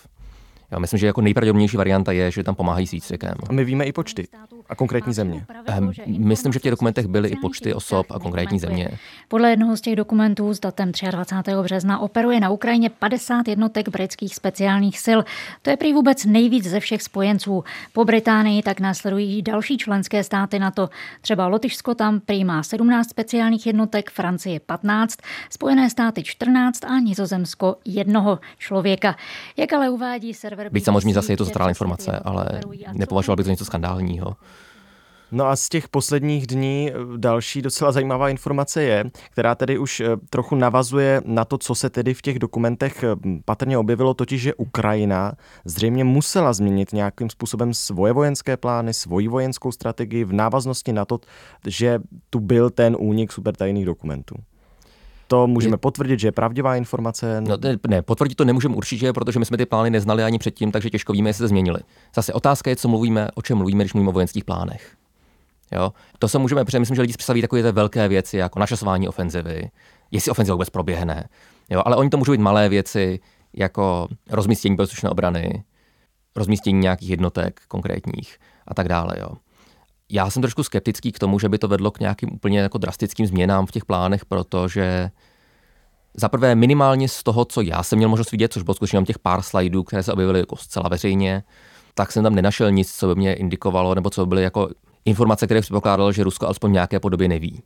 Já 0.71 0.79
myslím, 0.79 0.99
že 0.99 1.07
jako 1.07 1.21
nejpravděpodobnější 1.21 1.77
varianta 1.77 2.11
je, 2.11 2.31
že 2.31 2.43
tam 2.43 2.55
pomáhají 2.55 2.87
s 2.87 2.91
výcvikem. 2.91 3.33
A 3.49 3.53
my 3.53 3.63
víme 3.63 3.85
i 3.85 3.91
počty 3.91 4.27
a 4.69 4.75
konkrétní 4.75 5.13
země. 5.13 5.45
Um, 5.79 5.91
myslím, 6.07 6.53
že 6.53 6.59
v 6.59 6.61
těch 6.61 6.71
dokumentech 6.71 7.07
byly 7.07 7.29
i 7.29 7.35
počty 7.35 7.73
osob 7.73 8.11
a 8.11 8.19
konkrétní 8.19 8.59
země. 8.59 8.89
Podle 9.27 9.49
jednoho 9.49 9.77
z 9.77 9.81
těch 9.81 9.95
dokumentů 9.95 10.53
s 10.53 10.59
datem 10.59 10.91
23. 11.11 11.51
března 11.61 11.99
operuje 11.99 12.39
na 12.39 12.49
Ukrajině 12.49 12.89
50 12.89 13.47
jednotek 13.47 13.89
britských 13.89 14.35
speciálních 14.35 14.99
sil. 15.05 15.19
To 15.61 15.69
je 15.69 15.77
prý 15.77 15.93
vůbec 15.93 16.25
nejvíc 16.25 16.67
ze 16.67 16.79
všech 16.79 17.01
spojenců. 17.01 17.63
Po 17.93 18.05
Británii 18.05 18.63
tak 18.63 18.79
následují 18.79 19.41
další 19.41 19.77
členské 19.77 20.23
státy 20.23 20.59
na 20.59 20.71
to. 20.71 20.89
Třeba 21.21 21.47
Lotyšsko 21.47 21.95
tam 21.95 22.19
prý 22.19 22.43
má 22.43 22.63
17 22.63 23.09
speciálních 23.09 23.65
jednotek, 23.65 24.09
Francie 24.09 24.59
15, 24.59 25.17
Spojené 25.49 25.89
státy 25.89 26.23
14 26.23 26.85
a 26.85 26.99
Nizozemsko 26.99 27.75
jednoho 27.85 28.39
člověka. 28.57 29.15
Jak 29.57 29.73
ale 29.73 29.89
uvádí 29.89 30.33
server 30.33 30.60
Byť 30.71 30.83
samozřejmě 30.83 31.13
zase 31.13 31.33
je 31.33 31.37
to 31.37 31.45
zatrálá 31.45 31.69
informace, 31.69 32.19
ale 32.25 32.61
nepovažoval 32.93 33.35
bych 33.35 33.45
to 33.45 33.49
něco 33.49 33.65
skandálního. 33.65 34.35
No 35.31 35.45
a 35.47 35.55
z 35.55 35.69
těch 35.69 35.87
posledních 35.87 36.47
dní 36.47 36.91
eh, 36.91 37.17
další 37.17 37.61
docela 37.61 37.91
zajímavá 37.91 38.29
informace 38.29 38.83
je, 38.83 39.03
která 39.31 39.55
tedy 39.55 39.77
už 39.77 39.99
eh, 39.99 40.07
trochu 40.29 40.55
navazuje 40.55 41.21
na 41.25 41.45
to, 41.45 41.57
co 41.57 41.75
se 41.75 41.89
tedy 41.89 42.13
v 42.13 42.21
těch 42.21 42.39
dokumentech 42.39 43.03
eh, 43.03 43.15
patrně 43.45 43.77
objevilo, 43.77 44.13
totiž, 44.13 44.41
že 44.41 44.53
Ukrajina 44.53 45.33
zřejmě 45.65 46.03
musela 46.03 46.53
změnit 46.53 46.93
nějakým 46.93 47.29
způsobem 47.29 47.73
svoje 47.73 48.13
vojenské 48.13 48.57
plány, 48.57 48.93
svoji 48.93 49.27
vojenskou 49.27 49.71
strategii 49.71 50.23
v 50.23 50.33
návaznosti 50.33 50.93
na 50.93 51.05
to, 51.05 51.19
že 51.67 51.99
tu 52.29 52.39
byl 52.39 52.69
ten 52.69 52.95
únik 52.99 53.31
supertajných 53.31 53.85
dokumentů 53.85 54.35
to 55.31 55.47
můžeme 55.47 55.73
je... 55.73 55.77
potvrdit, 55.77 56.19
že 56.19 56.27
je 56.27 56.31
pravdivá 56.31 56.75
informace? 56.75 57.41
No, 57.41 57.57
ne, 57.57 57.77
ne, 57.87 58.01
potvrdit 58.01 58.35
to 58.35 58.45
nemůžeme 58.45 58.75
určitě, 58.75 59.13
protože 59.13 59.39
my 59.39 59.45
jsme 59.45 59.57
ty 59.57 59.65
plány 59.65 59.89
neznali 59.89 60.23
ani 60.23 60.39
předtím, 60.39 60.71
takže 60.71 60.89
těžko 60.89 61.13
víme, 61.13 61.29
jestli 61.29 61.43
se 61.43 61.47
změnili. 61.47 61.79
Zase 62.15 62.33
otázka 62.33 62.69
je, 62.69 62.75
co 62.75 62.87
mluvíme, 62.87 63.27
o 63.35 63.41
čem 63.41 63.57
mluvíme, 63.57 63.83
když 63.83 63.93
mluvíme 63.93 64.09
o 64.09 64.13
vojenských 64.13 64.45
plánech. 64.45 64.95
Jo? 65.71 65.93
To 66.19 66.27
se 66.27 66.37
můžeme, 66.37 66.65
protože 66.65 66.79
myslím, 66.79 66.95
že 66.95 67.01
lidi 67.01 67.13
představí 67.13 67.41
takové 67.41 67.71
velké 67.71 68.07
věci, 68.07 68.37
jako 68.37 68.59
našasování 68.59 69.07
ofenzivy, 69.07 69.71
jestli 70.11 70.31
ofenziva 70.31 70.55
vůbec 70.55 70.69
proběhne. 70.69 71.29
Jo? 71.69 71.81
Ale 71.85 71.95
oni 71.95 72.09
to 72.09 72.17
můžou 72.17 72.31
být 72.31 72.41
malé 72.41 72.69
věci, 72.69 73.19
jako 73.53 74.07
rozmístění 74.29 74.75
bezpečné 74.75 75.09
obrany, 75.09 75.63
rozmístění 76.35 76.79
nějakých 76.79 77.09
jednotek 77.09 77.61
konkrétních 77.67 78.37
a 78.67 78.73
tak 78.73 78.87
dále. 78.87 79.15
Jo? 79.19 79.29
Já 80.11 80.29
jsem 80.29 80.41
trošku 80.41 80.63
skeptický 80.63 81.11
k 81.11 81.19
tomu, 81.19 81.39
že 81.39 81.49
by 81.49 81.57
to 81.57 81.67
vedlo 81.67 81.91
k 81.91 81.99
nějakým 81.99 82.33
úplně 82.33 82.59
jako 82.59 82.77
drastickým 82.77 83.25
změnám 83.25 83.65
v 83.65 83.71
těch 83.71 83.85
plánech, 83.85 84.25
protože 84.25 85.11
za 86.13 86.29
prvé 86.29 86.55
minimálně 86.55 87.07
z 87.07 87.23
toho, 87.23 87.45
co 87.45 87.61
já 87.61 87.83
jsem 87.83 87.97
měl 87.97 88.09
možnost 88.09 88.31
vidět, 88.31 88.53
což 88.53 88.63
bylo 88.63 88.75
skutečně 88.75 89.03
těch 89.03 89.19
pár 89.19 89.41
slajdů, 89.41 89.83
které 89.83 90.03
se 90.03 90.13
objevily 90.13 90.39
jako 90.39 90.55
zcela 90.55 90.89
veřejně, 90.89 91.43
tak 91.93 92.11
jsem 92.11 92.23
tam 92.23 92.35
nenašel 92.35 92.71
nic, 92.71 92.93
co 92.93 93.07
by 93.07 93.15
mě 93.15 93.33
indikovalo, 93.33 93.95
nebo 93.95 94.09
co 94.09 94.25
by 94.25 94.29
byly 94.29 94.43
jako 94.43 94.69
informace, 95.05 95.45
které 95.45 95.61
předpokládalo, 95.61 96.11
že 96.11 96.23
Rusko 96.23 96.45
alespoň 96.45 96.71
nějaké 96.71 96.99
podobě 96.99 97.27
neví. 97.27 97.63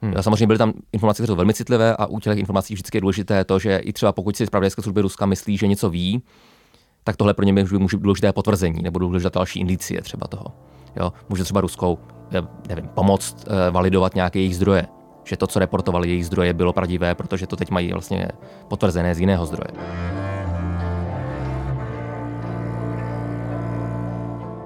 Hmm. 0.00 0.14
Samozřejmě 0.20 0.46
byly 0.46 0.58
tam 0.58 0.72
informace, 0.92 1.16
které 1.16 1.26
jsou 1.26 1.36
velmi 1.36 1.54
citlivé 1.54 1.96
a 1.96 2.06
u 2.06 2.20
těch 2.20 2.38
informací 2.38 2.74
vždycky 2.74 2.96
je 2.96 3.00
důležité 3.00 3.44
to, 3.44 3.58
že 3.58 3.76
i 3.76 3.92
třeba 3.92 4.12
pokud 4.12 4.36
si 4.36 4.46
zpravodajské 4.46 4.82
služby 4.82 5.00
Ruska 5.00 5.26
myslí, 5.26 5.56
že 5.56 5.66
něco 5.66 5.90
ví, 5.90 6.22
tak 7.04 7.16
tohle 7.16 7.34
pro 7.34 7.44
ně 7.44 7.52
může 7.52 7.96
být 7.96 8.02
důležité 8.02 8.32
potvrzení 8.32 8.82
nebo 8.82 8.98
důležité 8.98 9.30
další 9.34 9.60
indicie 9.60 10.02
třeba 10.02 10.26
toho. 10.26 10.52
Jo, 10.96 11.12
může 11.28 11.44
třeba 11.44 11.60
ruskou 11.60 11.98
nevím, 12.68 12.88
pomoct 12.94 13.46
validovat 13.70 14.14
nějaké 14.14 14.38
jejich 14.38 14.56
zdroje. 14.56 14.86
Že 15.24 15.36
to, 15.36 15.46
co 15.46 15.58
reportovali 15.58 16.08
jejich 16.08 16.26
zdroje, 16.26 16.54
bylo 16.54 16.72
pravdivé, 16.72 17.14
protože 17.14 17.46
to 17.46 17.56
teď 17.56 17.70
mají 17.70 17.92
vlastně 17.92 18.28
potvrzené 18.68 19.14
z 19.14 19.20
jiného 19.20 19.46
zdroje. 19.46 19.70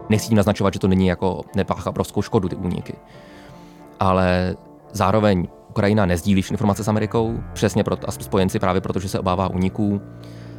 Nechci 0.08 0.28
tím 0.28 0.36
naznačovat, 0.36 0.74
že 0.74 0.80
to 0.80 0.88
není 0.88 1.06
jako 1.06 1.40
nepáchá 1.56 1.90
obrovskou 1.90 2.22
škodu, 2.22 2.48
ty 2.48 2.56
úniky. 2.56 2.94
Ale 4.00 4.56
zároveň 4.92 5.48
Ukrajina 5.68 6.06
nezdílí 6.06 6.42
informace 6.50 6.84
s 6.84 6.88
Amerikou, 6.88 7.40
přesně 7.52 7.84
proto, 7.84 8.08
a 8.08 8.12
spojenci 8.12 8.58
právě 8.58 8.80
proto, 8.80 9.00
že 9.00 9.08
se 9.08 9.18
obává 9.18 9.48
úniků. 9.48 10.00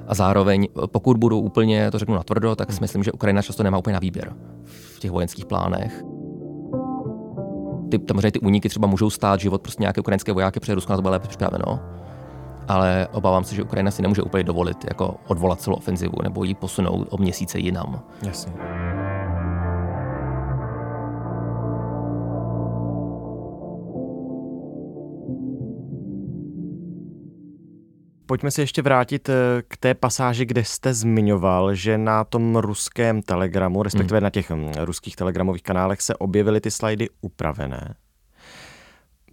A 0.08 0.15
zároveň, 0.15 0.67
pokud 0.86 1.17
budou 1.17 1.39
úplně, 1.39 1.91
to 1.91 2.00
řeknu 2.00 2.15
natvrdo, 2.15 2.55
tak 2.55 2.74
si 2.74 2.81
myslím, 2.81 3.03
že 3.03 3.12
Ukrajina 3.12 3.41
často 3.41 3.63
nemá 3.63 3.77
úplně 3.77 3.93
na 3.93 4.00
výběr 4.00 4.34
v 4.65 5.00
těch 5.00 5.12
vojenských 5.12 5.46
plánech. 5.46 6.03
Ty, 7.91 8.00
samozřejmě 8.08 8.31
ty 8.31 8.39
úniky 8.39 8.70
třeba 8.70 8.88
můžou 8.88 9.10
stát 9.10 9.39
život 9.39 9.62
prostě 9.62 9.84
nějaké 9.84 10.01
ukrajinské 10.01 10.31
vojáky, 10.31 10.60
protože 10.60 10.75
Rusko 10.75 10.93
na 10.93 10.98
to 10.98 11.01
bude 11.01 11.12
lépe 11.12 11.27
připraveno. 11.27 11.79
Ale 12.67 13.08
obávám 13.12 13.43
se, 13.43 13.55
že 13.55 13.63
Ukrajina 13.63 13.91
si 13.91 14.01
nemůže 14.01 14.22
úplně 14.22 14.43
dovolit 14.43 14.77
jako 14.88 15.15
odvolat 15.27 15.62
celou 15.62 15.75
ofenzivu 15.75 16.13
nebo 16.24 16.43
ji 16.43 16.53
posunout 16.53 17.08
o 17.10 17.17
měsíce 17.17 17.60
jinam. 17.60 18.01
Jasně. 18.22 18.53
Pojďme 28.31 28.51
se 28.51 28.61
ještě 28.61 28.81
vrátit 28.81 29.29
eh, 29.29 29.33
k 29.67 29.77
té 29.77 29.93
pasáži, 29.93 30.45
kde 30.45 30.63
jste 30.63 30.93
zmiňoval, 30.93 31.75
že 31.75 31.97
na 31.97 32.23
tom 32.23 32.55
ruském 32.55 33.21
telegramu, 33.21 33.83
respektive 33.83 34.17
hmm. 34.17 34.23
na 34.23 34.29
těch 34.29 34.51
hm, 34.51 34.71
ruských 34.79 35.15
telegramových 35.15 35.63
kanálech 35.63 36.01
se 36.01 36.15
objevily 36.15 36.61
ty 36.61 36.71
slajdy 36.71 37.09
upravené. 37.21 37.95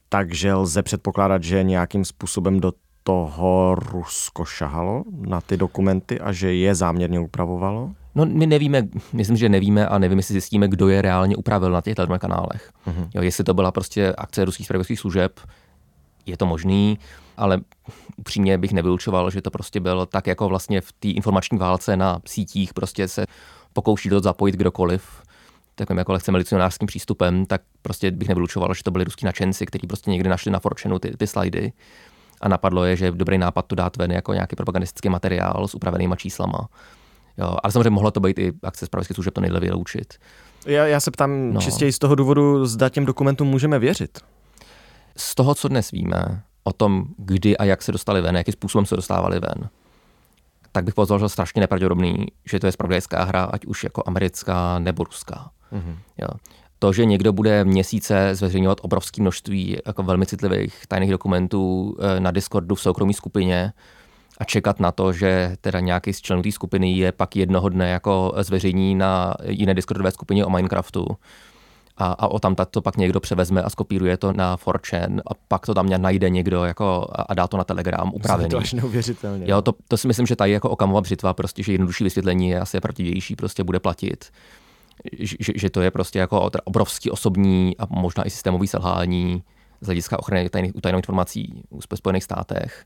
Takže 0.09 0.55
lze 0.55 0.83
předpokládat, 0.83 1.43
že 1.43 1.63
nějakým 1.63 2.05
způsobem 2.05 2.61
do 2.61 2.73
toho 3.03 3.75
Rusko 3.75 4.45
šahalo 4.45 5.05
na 5.21 5.41
ty 5.41 5.57
dokumenty 5.57 6.21
a 6.21 6.33
že 6.33 6.55
je 6.55 6.75
záměrně 6.75 7.21
upravovalo? 7.21 7.91
No 8.15 8.27
my 8.27 8.47
nevíme, 8.47 8.89
myslím, 9.13 9.37
že 9.37 9.49
nevíme 9.49 9.89
a 9.89 9.99
nevím, 9.99 10.19
jestli 10.19 10.33
zjistíme, 10.33 10.69
kdo 10.69 10.89
je 10.89 11.03
reálně 11.03 11.37
upravil 11.37 11.71
na 11.71 11.81
těch 11.81 11.95
kanálech. 12.19 12.73
Uh-huh. 12.87 13.09
Jo, 13.15 13.23
jestli 13.23 13.45
to 13.45 13.55
byla 13.55 13.73
prostě 13.73 14.13
akce 14.19 14.45
ruských 14.45 14.67
spravodajských 14.67 15.01
služeb, 15.01 15.41
je 16.27 16.37
to 16.37 16.47
možný, 16.47 16.99
ale 17.39 17.61
upřímně 18.17 18.59
bych 18.59 18.73
nevylučoval, 18.73 19.31
že 19.31 19.43
to 19.43 19.51
prostě 19.51 19.81
bylo 19.81 20.07
tak 20.07 20.27
jako 20.27 20.49
vlastně 20.49 20.81
v 20.81 20.93
té 20.93 21.09
informační 21.09 21.59
válce 21.59 21.97
na 21.97 22.21
sítích 22.27 22.75
prostě 22.75 23.09
se 23.09 23.27
pokouší 23.73 24.09
to 24.09 24.21
zapojit 24.21 24.55
kdokoliv, 24.55 25.23
takovým 25.75 25.99
jako 25.99 26.13
lehce 26.13 26.33
milicionářským 26.33 26.87
přístupem, 26.87 27.47
tak 27.47 27.61
prostě 27.83 28.11
bych 28.11 28.29
nevylučoval, 28.29 28.75
že 28.75 28.83
to 28.83 28.91
byli 28.91 29.05
ruský 29.05 29.27
nadšenci, 29.27 29.67
kteří 29.67 29.87
prostě 29.87 30.11
někdy 30.11 30.29
našli 30.29 30.51
na 30.51 30.59
Forčenu 30.59 30.99
ty, 30.99 31.17
ty 31.17 31.27
slajdy 31.27 31.73
a 32.41 32.49
napadlo 32.49 32.85
je, 32.85 32.97
že 32.97 33.05
je 33.05 33.13
dobrý 33.13 33.39
nápad 33.39 33.67
to 33.67 33.75
dát 33.75 33.97
ven 33.97 34.13
jako 34.13 34.35
nějaký 34.35 34.57
propagandistický 34.57 35.09
materiál 35.09 35.69
s 35.69 35.75
upravenýma 35.75 36.17
číslama. 36.17 36.69
Jo, 37.39 37.57
ale 37.63 37.73
samozřejmě 37.73 37.91
mohlo 37.91 38.11
to 38.11 38.21
být 38.21 38.39
i 38.39 38.53
akce 38.63 38.87
zpravodajských 38.87 39.15
služeb, 39.15 39.35
to 39.35 39.41
nejde 39.41 39.61
vyloučit. 39.61 40.15
Já, 40.67 40.87
já 40.87 41.01
se 41.01 41.11
ptám 41.11 41.53
no. 41.53 41.61
čistě 41.61 41.93
z 41.93 41.99
toho 41.99 42.15
důvodu, 42.15 42.67
zda 42.67 42.89
těm 42.89 43.05
dokumentům 43.05 43.49
můžeme 43.49 43.79
věřit. 43.79 44.19
Z 45.17 45.35
toho, 45.35 45.55
co 45.55 45.69
dnes 45.69 45.91
víme, 45.91 46.43
o 46.69 46.73
tom, 46.73 47.05
kdy 47.17 47.57
a 47.57 47.65
jak 47.65 47.83
se 47.83 47.93
dostali 47.93 48.21
ven, 48.21 48.37
jakým 48.37 48.53
způsobem 48.53 48.87
se 48.87 48.97
dostávali 48.97 49.41
ven, 49.41 49.69
tak 50.73 50.85
bych 50.85 50.95
považoval 50.95 51.29
strašně 51.29 51.61
nepravděpodobný, 51.61 52.27
že 52.51 52.61
to 52.61 52.67
je 52.67 52.73
spravodajská 52.73 53.25
hra, 53.25 53.45
ať 53.45 53.67
už 53.67 53.85
jako 53.85 54.03
americká 54.07 54.79
nebo 54.79 55.05
ruská. 55.05 55.51
Mm-hmm. 55.73 55.97
Jo. 56.19 56.29
To, 56.79 56.93
že 56.93 57.05
někdo 57.05 57.33
bude 57.33 57.65
měsíce 57.65 58.35
zveřejňovat 58.35 58.79
obrovské 58.83 59.23
množství 59.23 59.79
jako 59.87 60.03
velmi 60.03 60.27
citlivých 60.27 60.87
tajných 60.89 61.11
dokumentů 61.11 61.97
eh, 62.01 62.21
na 62.21 62.31
Discordu 62.31 62.75
v 62.75 62.81
soukromé 62.81 63.13
skupině 63.13 63.73
a 64.39 64.45
čekat 64.45 64.81
na 64.81 64.93
to, 64.93 65.13
že 65.13 65.57
teda 65.61 65.81
nějaký 65.81 66.13
z 66.13 66.21
členů 66.21 66.43
té 66.43 66.53
skupiny 66.53 66.93
je 66.93 67.13
pak 67.13 67.37
jednoho 67.37 67.69
dne 67.69 67.89
jako 67.89 68.33
zveřejní 68.41 68.95
na 68.95 69.35
jiné 69.45 69.75
Discordové 69.75 70.11
skupině 70.11 70.45
o 70.45 70.51
Minecraftu, 70.51 71.07
a, 71.99 72.07
a 72.13 72.29
o 72.29 72.39
tam 72.39 72.55
to 72.71 72.83
pak 72.83 72.97
někdo 72.97 73.21
převezme 73.21 73.63
a 73.63 73.71
skopíruje 73.71 74.17
to 74.17 74.33
na 74.33 74.57
Forchen 74.57 75.23
a 75.27 75.35
pak 75.49 75.67
to 75.67 75.75
tam 75.75 75.89
najde 75.97 76.31
někdo 76.31 76.65
jako 76.65 77.07
a 77.13 77.35
dá 77.35 77.47
to 77.47 77.57
na 77.57 77.65
Telegram 77.65 78.11
upravený. 78.15 78.51
To 78.51 78.59
až 78.59 78.73
neuvěřitelně. 78.73 79.45
Jo, 79.51 79.63
to, 79.63 79.73
to 79.89 79.97
si 79.97 80.09
myslím, 80.09 80.27
že 80.27 80.37
tady 80.37 80.51
jako 80.51 80.71
Okamova 80.71 81.01
břitva, 81.01 81.35
prostě, 81.35 81.63
že 81.63 81.73
jednodušší 81.73 82.05
vysvětlení 82.05 82.49
je 82.49 82.61
asi 82.61 82.81
pravdivější, 82.81 83.37
prostě 83.37 83.65
bude 83.65 83.81
platit. 83.81 84.25
Že, 85.19 85.37
že 85.57 85.71
to 85.71 85.81
je 85.81 85.91
prostě 85.91 86.19
jako 86.19 86.51
obrovský 86.65 87.11
osobní 87.11 87.77
a 87.79 87.87
možná 87.89 88.27
i 88.27 88.31
systémový 88.31 88.69
selhání 88.69 89.43
z 89.81 89.87
hlediska 89.87 90.19
ochrany 90.19 90.49
tajných, 90.49 90.77
utajných 90.77 90.99
informací 90.99 91.63
v 91.91 91.97
Spojených 91.97 92.25
státech, 92.25 92.85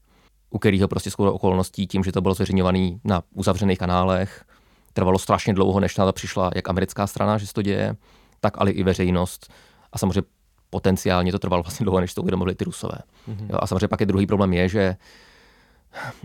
u 0.50 0.58
kterého 0.58 0.88
prostě 0.88 1.10
skoro 1.10 1.32
okolností 1.32 1.86
tím, 1.86 2.04
že 2.04 2.12
to 2.12 2.20
bylo 2.20 2.34
zveřejňované 2.34 2.90
na 3.04 3.22
uzavřených 3.34 3.78
kanálech, 3.78 4.44
trvalo 4.92 5.18
strašně 5.18 5.54
dlouho, 5.54 5.80
než 5.80 5.96
na 5.96 6.04
to 6.04 6.12
přišla 6.12 6.50
jak 6.54 6.68
americká 6.68 7.06
strana, 7.06 7.38
že 7.38 7.46
se 7.46 7.52
to 7.52 7.62
děje, 7.62 7.96
tak 8.42 8.54
ale 8.58 8.70
i 8.70 8.82
veřejnost. 8.82 9.52
A 9.92 9.98
samozřejmě 9.98 10.22
potenciálně 10.70 11.32
to 11.32 11.38
trvalo 11.38 11.62
vlastně 11.62 11.84
dlouho, 11.84 12.00
než 12.00 12.14
to 12.14 12.22
uvědomili 12.22 12.54
ty 12.54 12.64
rusové. 12.64 12.98
Mm-hmm. 13.28 13.46
Jo, 13.50 13.58
a 13.60 13.66
samozřejmě 13.66 13.88
pak 13.88 14.00
je 14.00 14.06
druhý 14.06 14.26
problém 14.26 14.52
je, 14.52 14.68
že 14.68 14.96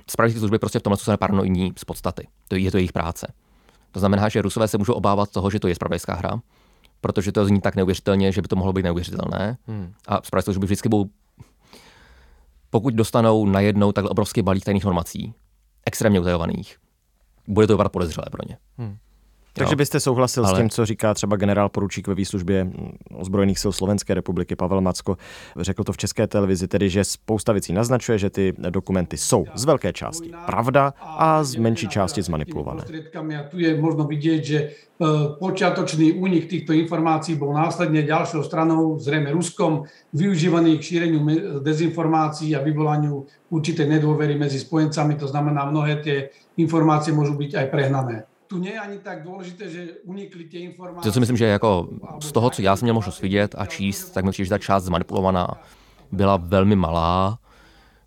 spravedlivé 0.10 0.40
služby 0.40 0.60
prostě 0.60 0.80
v 0.80 0.82
tomhle 0.82 0.98
jsou 0.98 1.18
paranoidní 1.18 1.74
z 1.78 1.86
podstaty. 1.86 2.28
To 2.48 2.56
je 2.56 2.72
to 2.72 2.78
jejich 2.78 2.94
práce. 2.94 3.34
To 3.92 4.00
znamená, 4.00 4.30
že 4.30 4.42
rusové 4.42 4.68
se 4.68 4.78
můžou 4.78 4.94
obávat 4.94 5.32
toho, 5.32 5.50
že 5.50 5.60
to 5.60 5.68
je 5.68 5.76
spravodajská 5.76 6.16
hra, 6.16 6.42
protože 7.02 7.32
to 7.32 7.46
zní 7.46 7.62
tak 7.62 7.76
neuvěřitelně, 7.76 8.32
že 8.32 8.42
by 8.42 8.48
to 8.48 8.56
mohlo 8.56 8.74
být 8.74 8.84
neuvěřitelné. 8.84 9.58
Hmm. 9.68 9.94
A 10.08 10.22
spravedlivé 10.24 10.54
služby 10.54 10.66
vždycky 10.66 10.90
budou, 10.90 11.10
pokud 12.70 12.94
dostanou 12.94 13.46
najednou 13.46 13.92
takhle 13.92 14.10
obrovský 14.10 14.42
balík 14.42 14.66
tajných 14.66 14.84
informací, 14.84 15.34
extrémně 15.86 16.20
utajovaných, 16.20 16.78
bude 17.48 17.68
to 17.68 17.74
vypadat 17.74 17.92
podezřelé 17.92 18.26
pro 18.32 18.42
ně. 18.50 18.58
Hmm. 18.78 18.98
Takže 19.58 19.76
byste 19.76 20.00
souhlasil 20.00 20.46
Ale... 20.46 20.56
s 20.56 20.58
tím, 20.58 20.70
co 20.70 20.86
říká 20.86 21.14
třeba 21.14 21.36
generál 21.36 21.70
poručík 21.70 22.08
ve 22.08 22.16
výslužbě 22.16 22.68
ozbrojených 23.14 23.60
sil 23.64 23.72
Slovenské 23.72 24.14
republiky 24.14 24.56
Pavel 24.56 24.82
Macko. 24.82 25.18
Řekl 25.60 25.84
to 25.84 25.92
v 25.92 25.98
české 25.98 26.28
televizi, 26.28 26.68
tedy, 26.68 26.90
že 26.90 27.04
spousta 27.04 27.54
věcí 27.54 27.74
naznačuje, 27.74 28.18
že 28.18 28.30
ty 28.30 28.54
dokumenty 28.70 29.18
jsou 29.18 29.46
z 29.56 29.66
velké 29.66 29.94
části 29.94 30.32
pravda 30.46 30.94
a 31.02 31.44
z 31.44 31.56
menší 31.56 31.88
části 31.88 32.22
zmanipulované. 32.22 32.84
tu 33.50 33.60
je 33.60 33.82
možno 33.82 34.04
vidět, 34.04 34.44
že 34.44 34.58
e, 34.58 34.70
počiatočný 35.40 36.14
únik 36.14 36.50
týchto 36.50 36.74
informácií 36.74 37.36
bol 37.36 37.54
následne 37.54 38.04
ďalšou 38.04 38.44
stranou, 38.44 39.00
zrejme 39.00 39.32
Ruskom, 39.32 39.84
využívaný 40.14 40.78
k 40.78 40.82
šíreniu 40.82 41.22
dezinformácií 41.60 42.56
a 42.56 42.64
vyvolaniu 42.64 43.26
určitej 43.50 43.88
nedôvery 43.88 44.38
medzi 44.38 44.60
spojencami. 44.60 45.16
To 45.16 45.28
znamená, 45.28 45.66
mnohé 45.66 46.02
tie 46.02 46.18
informácie 46.58 47.14
môžu 47.14 47.38
byť 47.38 47.52
aj 47.56 47.66
prehnané 47.72 48.16
tu 48.48 48.64
je 48.64 48.80
ani 48.80 49.00
tak 49.00 49.24
důležité, 49.24 49.70
že 49.70 49.88
unikly 50.04 50.44
ty 50.44 50.58
informace. 50.58 51.10
To 51.10 51.14
si 51.14 51.20
myslím, 51.20 51.38
že 51.38 51.46
jako 51.46 51.90
z 52.20 52.32
toho, 52.32 52.50
co 52.50 52.62
já 52.62 52.76
jsem 52.76 52.86
měl 52.86 52.96
možnost 52.96 53.22
vidět 53.22 53.56
a 53.58 53.66
číst, 53.66 54.10
tak 54.10 54.26
myslím, 54.26 54.46
že 54.46 54.50
ta 54.50 54.58
část 54.58 54.84
zmanipulovaná 54.84 55.48
byla 56.12 56.38
velmi 56.38 56.76
malá, 56.76 57.40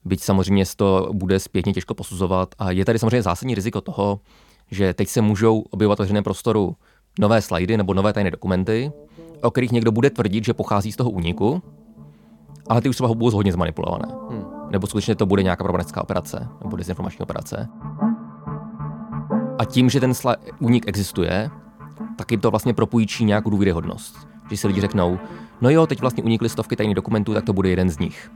byť 0.04 0.23
samozřejmě 0.23 0.64
to 0.76 1.11
bude 1.12 1.40
zpětně 1.40 1.73
těžko 1.73 1.94
posuzovat 1.94 2.54
a 2.59 2.70
je 2.70 2.85
tady 2.85 2.99
samozřejmě 2.99 3.23
zásadní 3.23 3.54
riziko 3.54 3.80
toho, 3.80 4.20
že 4.70 4.94
teď 4.94 5.09
se 5.09 5.20
můžou 5.20 5.61
objevovat 5.61 5.99
v 5.99 6.00
veřejném 6.00 6.25
prostoru 6.25 6.76
nové 7.18 7.42
slajdy 7.42 7.76
nebo 7.76 7.94
nové 7.94 8.12
tajné 8.12 8.30
dokumenty, 8.30 8.92
o 9.42 9.50
kterých 9.50 9.73
někdo 9.73 9.92
bude 9.92 10.11
tvrdit, 10.11 10.44
že 10.44 10.54
pochází 10.54 10.92
z 10.92 10.97
toho 10.97 11.11
úniku, 11.11 11.62
ale 12.68 12.80
ty 12.80 12.88
už 12.88 12.97
třeba 12.97 13.14
budou 13.14 13.37
hodně 13.37 13.52
zmanipulované. 13.52 14.14
Hmm. 14.30 14.44
Nebo 14.70 14.87
skutečně 14.87 15.14
to 15.14 15.26
bude 15.26 15.42
nějaká 15.42 15.64
problematická 15.64 16.02
operace 16.02 16.49
nebo 16.64 16.76
dezinformační 16.76 17.23
operace. 17.23 17.68
A 19.60 19.64
tím, 19.64 19.90
že 19.90 20.00
ten 20.00 20.12
sla- 20.12 20.36
únik 20.58 20.84
existuje, 20.86 21.50
tak 22.16 22.30
jim 22.30 22.40
to 22.40 22.50
vlastně 22.50 22.74
propůjčí 22.74 23.24
nějakou 23.24 23.50
důvěryhodnost. 23.50 24.28
Že 24.50 24.56
si 24.56 24.66
lidi 24.66 24.80
řeknou, 24.80 25.18
no 25.60 25.70
jo, 25.70 25.86
teď 25.86 26.00
vlastně 26.00 26.22
unikly 26.22 26.48
stovky 26.48 26.76
tajných 26.76 26.94
dokumentů, 26.94 27.34
tak 27.34 27.44
to 27.44 27.52
bude 27.52 27.68
jeden 27.68 27.90
z 27.90 27.98
nich. 27.98 28.30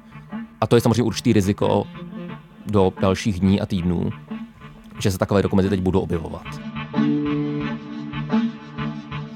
A 0.61 0.67
to 0.67 0.77
je 0.77 0.81
samozřejmě 0.81 1.03
určitý 1.03 1.33
riziko 1.33 1.85
do 2.67 2.93
dalších 3.01 3.41
dní 3.41 3.61
a 3.61 3.67
týdnů, 3.67 4.11
že 4.99 5.11
se 5.11 5.19
takové 5.19 5.43
dokumenty 5.43 5.71
teď 5.71 5.81
budou 5.81 6.01
objevovat. 6.01 6.47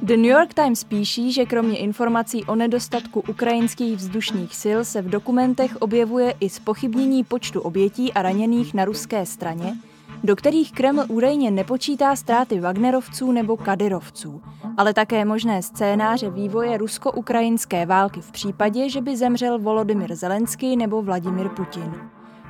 The 0.02 0.16
New 0.16 0.30
York 0.30 0.54
Times 0.54 0.84
píší, 0.84 1.32
že 1.32 1.46
kromě 1.46 1.78
informací 1.78 2.44
o 2.44 2.54
nedostatku 2.54 3.24
ukrajinských 3.28 3.96
vzdušných 3.96 4.56
sil 4.62 4.78
se 4.84 5.02
v 5.02 5.10
dokumentech 5.10 5.76
objevuje 5.76 6.34
i 6.40 6.48
spochybnění 6.48 7.24
počtu 7.24 7.60
obětí 7.60 8.12
a 8.12 8.22
raněných 8.22 8.74
na 8.74 8.84
ruské 8.84 9.26
straně, 9.26 9.76
do 10.24 10.36
kterých 10.36 10.72
Kreml 10.72 11.04
údajně 11.08 11.50
nepočítá 11.50 12.16
ztráty 12.16 12.60
Wagnerovců 12.60 13.32
nebo 13.32 13.56
Kadyrovců, 13.56 14.42
ale 14.76 14.94
také 14.94 15.24
možné 15.24 15.62
scénáře 15.62 16.30
vývoje 16.30 16.78
rusko-ukrajinské 16.78 17.86
války 17.86 18.20
v 18.20 18.32
případě, 18.32 18.88
že 18.88 19.00
by 19.00 19.16
zemřel 19.16 19.58
Volodymyr 19.58 20.14
Zelenský 20.14 20.76
nebo 20.76 21.02
Vladimir 21.02 21.48
Putin. 21.48 21.94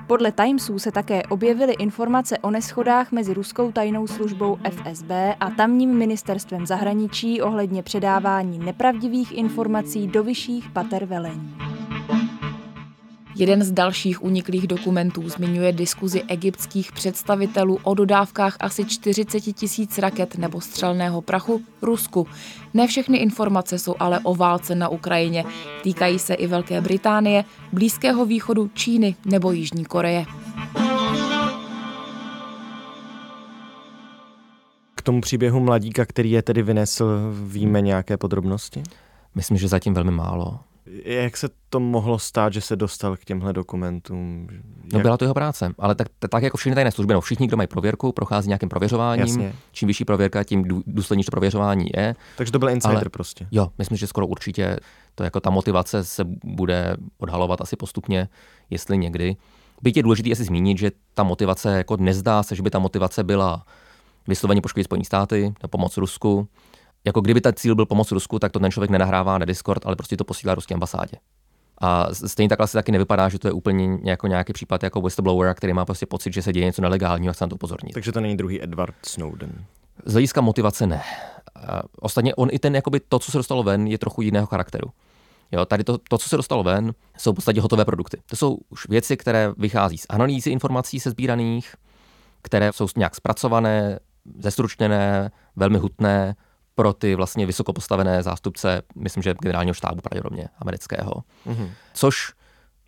Podle 0.07 0.33
Timesu 0.33 0.79
se 0.79 0.93
také 0.93 1.23
objevily 1.23 1.73
informace 1.73 2.39
o 2.39 2.51
neschodách 2.51 3.13
mezi 3.13 3.35
ruskou 3.35 3.73
tajnou 3.73 4.07
službou 4.07 4.59
FSB 4.71 5.11
a 5.41 5.51
tamním 5.51 5.91
ministerstvem 5.91 6.67
zahraničí 6.67 7.43
ohledně 7.43 7.83
předávání 7.83 8.59
nepravdivých 8.59 9.39
informací 9.39 10.07
do 10.07 10.23
vyšších 10.23 10.71
pater 10.71 11.05
velení. 11.05 11.68
Jeden 13.39 13.63
z 13.63 13.71
dalších 13.71 14.25
uniklých 14.25 14.67
dokumentů 14.67 15.29
zmiňuje 15.29 15.73
diskuzi 15.73 16.23
egyptských 16.29 16.93
představitelů 16.93 17.79
o 17.83 17.95
dodávkách 17.95 18.57
asi 18.61 18.85
40 18.85 19.41
tisíc 19.41 19.99
raket 19.99 20.39
nebo 20.39 20.61
střelného 20.61 21.23
prachu 21.23 21.63
Rusku. 21.83 22.27
Ne 22.75 22.87
všechny 22.87 23.19
informace 23.19 23.79
jsou 23.79 23.95
ale 23.99 24.21
o 24.23 24.35
válce 24.35 24.75
na 24.75 24.89
Ukrajině. 24.89 25.45
Týkají 25.83 26.19
se 26.19 26.35
i 26.35 26.47
Velké 26.47 26.81
Británie, 26.81 27.45
Blízkého 27.73 28.27
východu, 28.27 28.71
Číny 28.75 29.17
nebo 29.25 29.53
Jižní 29.53 29.85
Koreje. 29.85 30.25
K 34.95 35.03
tomu 35.03 35.21
příběhu 35.21 35.61
mladíka, 35.61 36.07
který 36.07 36.31
je 36.31 36.43
tedy 36.43 36.63
vynesl, 36.63 37.07
víme 37.47 37.81
nějaké 37.81 38.17
podrobnosti? 38.17 38.83
Myslím, 39.35 39.57
že 39.57 39.69
zatím 39.69 39.95
velmi 39.95 40.11
málo. 40.11 40.61
Jak 41.05 41.37
se 41.37 41.49
to 41.71 41.81
mohlo 41.81 42.19
stát, 42.19 42.53
že 42.53 42.61
se 42.61 42.77
dostal 42.77 43.17
k 43.17 43.25
těmhle 43.25 43.53
dokumentům? 43.53 44.49
Jak... 44.51 44.93
No 44.93 45.01
byla 45.01 45.17
to 45.17 45.25
jeho 45.25 45.35
práce, 45.35 45.73
ale 45.79 45.95
tak, 45.95 46.09
tak 46.31 46.43
jako 46.43 46.57
všechny 46.57 46.75
tajné 46.75 46.93
služby, 46.93 47.15
no 47.15 47.21
všichni, 47.21 47.47
kdo 47.47 47.57
mají 47.57 47.67
prověrku, 47.67 48.13
prochází 48.13 48.49
nějakým 48.49 48.69
prověřováním. 48.69 49.27
Jasně. 49.27 49.55
Čím 49.73 49.87
vyšší 49.87 50.05
prověrka, 50.05 50.45
tím 50.45 50.83
důslednější 50.87 51.31
prověřování 51.31 51.87
je. 51.97 52.15
Takže 52.37 52.53
to 52.53 52.59
byl 52.59 52.71
insider 52.71 52.97
ale, 52.97 53.11
prostě. 53.11 53.47
Jo, 53.51 53.69
myslím, 53.79 53.99
že 53.99 54.07
skoro 54.07 54.27
určitě 54.27 54.77
to 55.15 55.25
jako 55.25 55.41
ta 55.41 55.51
motivace 55.51 56.05
se 56.05 56.25
bude 56.45 56.97
odhalovat 57.19 57.61
asi 57.61 57.77
postupně, 57.77 58.29
jestli 58.71 58.99
někdy. 58.99 59.37
Byť 59.83 59.97
je 59.97 60.03
důležité 60.03 60.33
asi 60.33 60.45
zmínit, 60.45 60.79
že 60.79 60.91
ta 61.15 61.23
motivace, 61.23 61.77
jako 61.77 61.97
nezdá 61.97 62.43
se, 62.43 62.57
že 62.57 62.63
by 62.63 62.71
ta 62.71 62.79
motivace 62.79 63.25
byla 63.25 63.67
vysloveně 64.29 64.61
poškodit 64.61 64.85
Spojené 64.85 65.05
státy, 65.05 65.55
na 65.63 65.69
pomoc 65.69 65.97
Rusku, 65.97 66.49
jako 67.05 67.21
kdyby 67.21 67.41
ten 67.41 67.55
cíl 67.55 67.75
byl 67.75 67.87
pomoc 67.87 68.13
Rusku, 68.13 68.39
tak 68.39 68.53
to 68.53 68.59
ten 68.59 68.71
člověk 68.71 68.91
nenahrává 68.91 69.39
na 69.39 69.45
Discord, 69.45 69.87
ale 69.87 69.97
prostě 69.97 70.17
to 70.17 70.25
posílá 70.25 70.55
ruské 70.55 70.75
ambasádě. 70.75 71.17
A 71.81 72.07
stejně 72.13 72.49
takhle 72.49 72.67
se 72.67 72.79
taky 72.79 72.93
nevypadá, 72.93 73.29
že 73.29 73.39
to 73.39 73.49
je 73.49 73.53
úplně 73.53 73.99
jako 74.05 74.27
nějaký 74.27 74.53
případ 74.53 74.83
jako 74.83 75.01
whistleblower, 75.01 75.55
který 75.55 75.73
má 75.73 75.85
prostě 75.85 76.07
pocit, 76.07 76.33
že 76.33 76.43
se 76.43 76.53
děje 76.53 76.67
něco 76.67 76.83
nelegálního 76.83 77.31
a 77.31 77.33
chce 77.33 77.45
na 77.45 77.49
to 77.49 77.55
upozornit. 77.55 77.93
Takže 77.93 78.13
to 78.13 78.21
není 78.21 78.37
druhý 78.37 78.63
Edward 78.63 78.95
Snowden. 79.03 79.65
Z 80.05 80.13
hlediska 80.13 80.41
motivace 80.41 80.87
ne. 80.87 81.03
ostatně 82.01 82.35
on 82.35 82.49
i 82.53 82.59
ten, 82.59 82.75
jakoby 82.75 83.01
to, 83.01 83.19
co 83.19 83.31
se 83.31 83.39
dostalo 83.39 83.63
ven, 83.63 83.87
je 83.87 83.99
trochu 83.99 84.23
jiného 84.23 84.47
charakteru. 84.47 84.91
Jo, 85.53 85.65
tady 85.65 85.85
to, 85.85 85.99
to, 85.99 86.19
co 86.19 86.29
se 86.29 86.37
dostalo 86.37 86.63
ven, 86.63 86.95
jsou 87.19 87.33
v 87.33 87.35
podstatě 87.35 87.61
hotové 87.61 87.85
produkty. 87.85 88.21
To 88.27 88.37
jsou 88.37 88.59
už 88.69 88.89
věci, 88.89 89.17
které 89.17 89.53
vychází 89.57 89.99
z 89.99 90.07
analýzy 90.09 90.51
informací 90.51 91.01
se 91.01 91.11
sbíraných, 91.11 91.75
které 92.43 92.73
jsou 92.73 92.87
nějak 92.97 93.15
zpracované, 93.15 93.99
zestručněné, 94.39 95.31
velmi 95.57 95.79
hutné, 95.79 96.35
pro 96.79 96.93
ty 96.93 97.15
vlastně 97.15 97.47
vysoko 97.47 97.73
postavené 97.73 98.23
zástupce, 98.23 98.83
myslím, 98.95 99.23
že 99.23 99.35
generálního 99.43 99.75
štábu 99.75 100.01
pravděpodobně 100.01 100.49
amerického. 100.59 101.13
Mm-hmm. 101.47 101.71
Což 101.95 102.33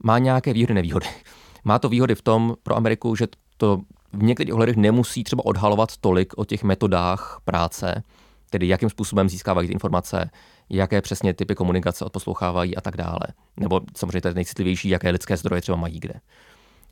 má 0.02 0.18
nějaké 0.18 0.52
výhody, 0.52 0.74
nevýhody. 0.74 1.06
Má 1.64 1.78
to 1.78 1.88
výhody 1.88 2.14
v 2.14 2.22
tom 2.22 2.54
pro 2.62 2.76
Ameriku, 2.76 3.16
že 3.16 3.26
to 3.56 3.80
v 4.12 4.22
některých 4.22 4.54
ohledech 4.54 4.76
nemusí 4.76 5.24
třeba 5.24 5.44
odhalovat 5.44 5.96
tolik 5.96 6.32
o 6.36 6.44
těch 6.44 6.62
metodách 6.62 7.40
práce, 7.44 8.02
tedy 8.50 8.68
jakým 8.68 8.90
způsobem 8.90 9.28
získávají 9.28 9.68
ty 9.68 9.72
informace, 9.72 10.30
jaké 10.68 11.02
přesně 11.02 11.34
typy 11.34 11.54
komunikace 11.54 12.04
odposlouchávají 12.04 12.76
a 12.76 12.80
tak 12.80 12.96
dále. 12.96 13.20
Nebo 13.56 13.80
samozřejmě 13.96 14.20
to 14.20 14.28
je 14.28 14.34
nejcitlivější, 14.34 14.88
jaké 14.88 15.10
lidské 15.10 15.36
zdroje 15.36 15.62
třeba 15.62 15.78
mají 15.78 16.00
kde. 16.00 16.14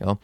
Jo? 0.00 0.16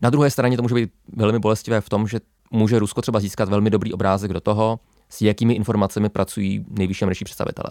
Na 0.00 0.10
druhé 0.10 0.30
straně 0.30 0.56
to 0.56 0.62
může 0.62 0.74
být 0.74 0.90
velmi 1.16 1.38
bolestivé 1.38 1.80
v 1.80 1.88
tom, 1.88 2.08
že 2.08 2.20
může 2.50 2.78
Rusko 2.78 3.02
třeba 3.02 3.20
získat 3.20 3.48
velmi 3.48 3.70
dobrý 3.70 3.92
obrázek 3.92 4.32
do 4.32 4.40
toho, 4.40 4.80
s 5.08 5.22
jakými 5.22 5.54
informacemi 5.54 6.08
pracují 6.08 6.64
nejvyšší 6.70 7.04
američtí 7.04 7.24
představitelé. 7.24 7.70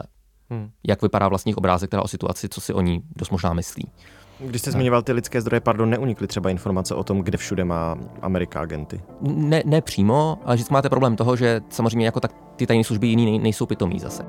Hmm. 0.50 0.70
Jak 0.88 1.02
vypadá 1.02 1.28
vlastně 1.28 1.56
obrázek 1.56 1.90
teda 1.90 2.04
o 2.04 2.08
situaci, 2.08 2.50
co 2.50 2.62
si 2.62 2.74
oni 2.74 3.02
dost 3.16 3.30
možná 3.30 3.54
myslí. 3.54 3.92
Když 4.40 4.62
jste 4.62 4.72
zmiňoval 4.72 5.02
ty 5.02 5.12
lidské 5.12 5.42
zdroje, 5.42 5.62
pardon, 5.62 5.90
neunikly 5.90 6.28
třeba 6.28 6.50
informace 6.50 6.96
o 6.96 7.04
tom, 7.04 7.20
kde 7.20 7.38
všude 7.38 7.64
má 7.64 7.98
Amerika 8.22 8.62
agenty? 8.62 9.02
Ne, 9.22 9.64
ne 9.66 9.82
přímo, 9.82 10.40
ale 10.46 10.58
že 10.58 10.64
máte 10.72 10.90
problém 10.90 11.16
toho, 11.16 11.36
že 11.36 11.62
samozřejmě 11.70 12.06
jako 12.06 12.20
tak 12.20 12.32
ty 12.56 12.68
tajné 12.68 12.84
služby 12.84 13.08
jiný 13.08 13.40
nejsou 13.40 13.66
pitomí 13.66 14.00
zase. 14.00 14.26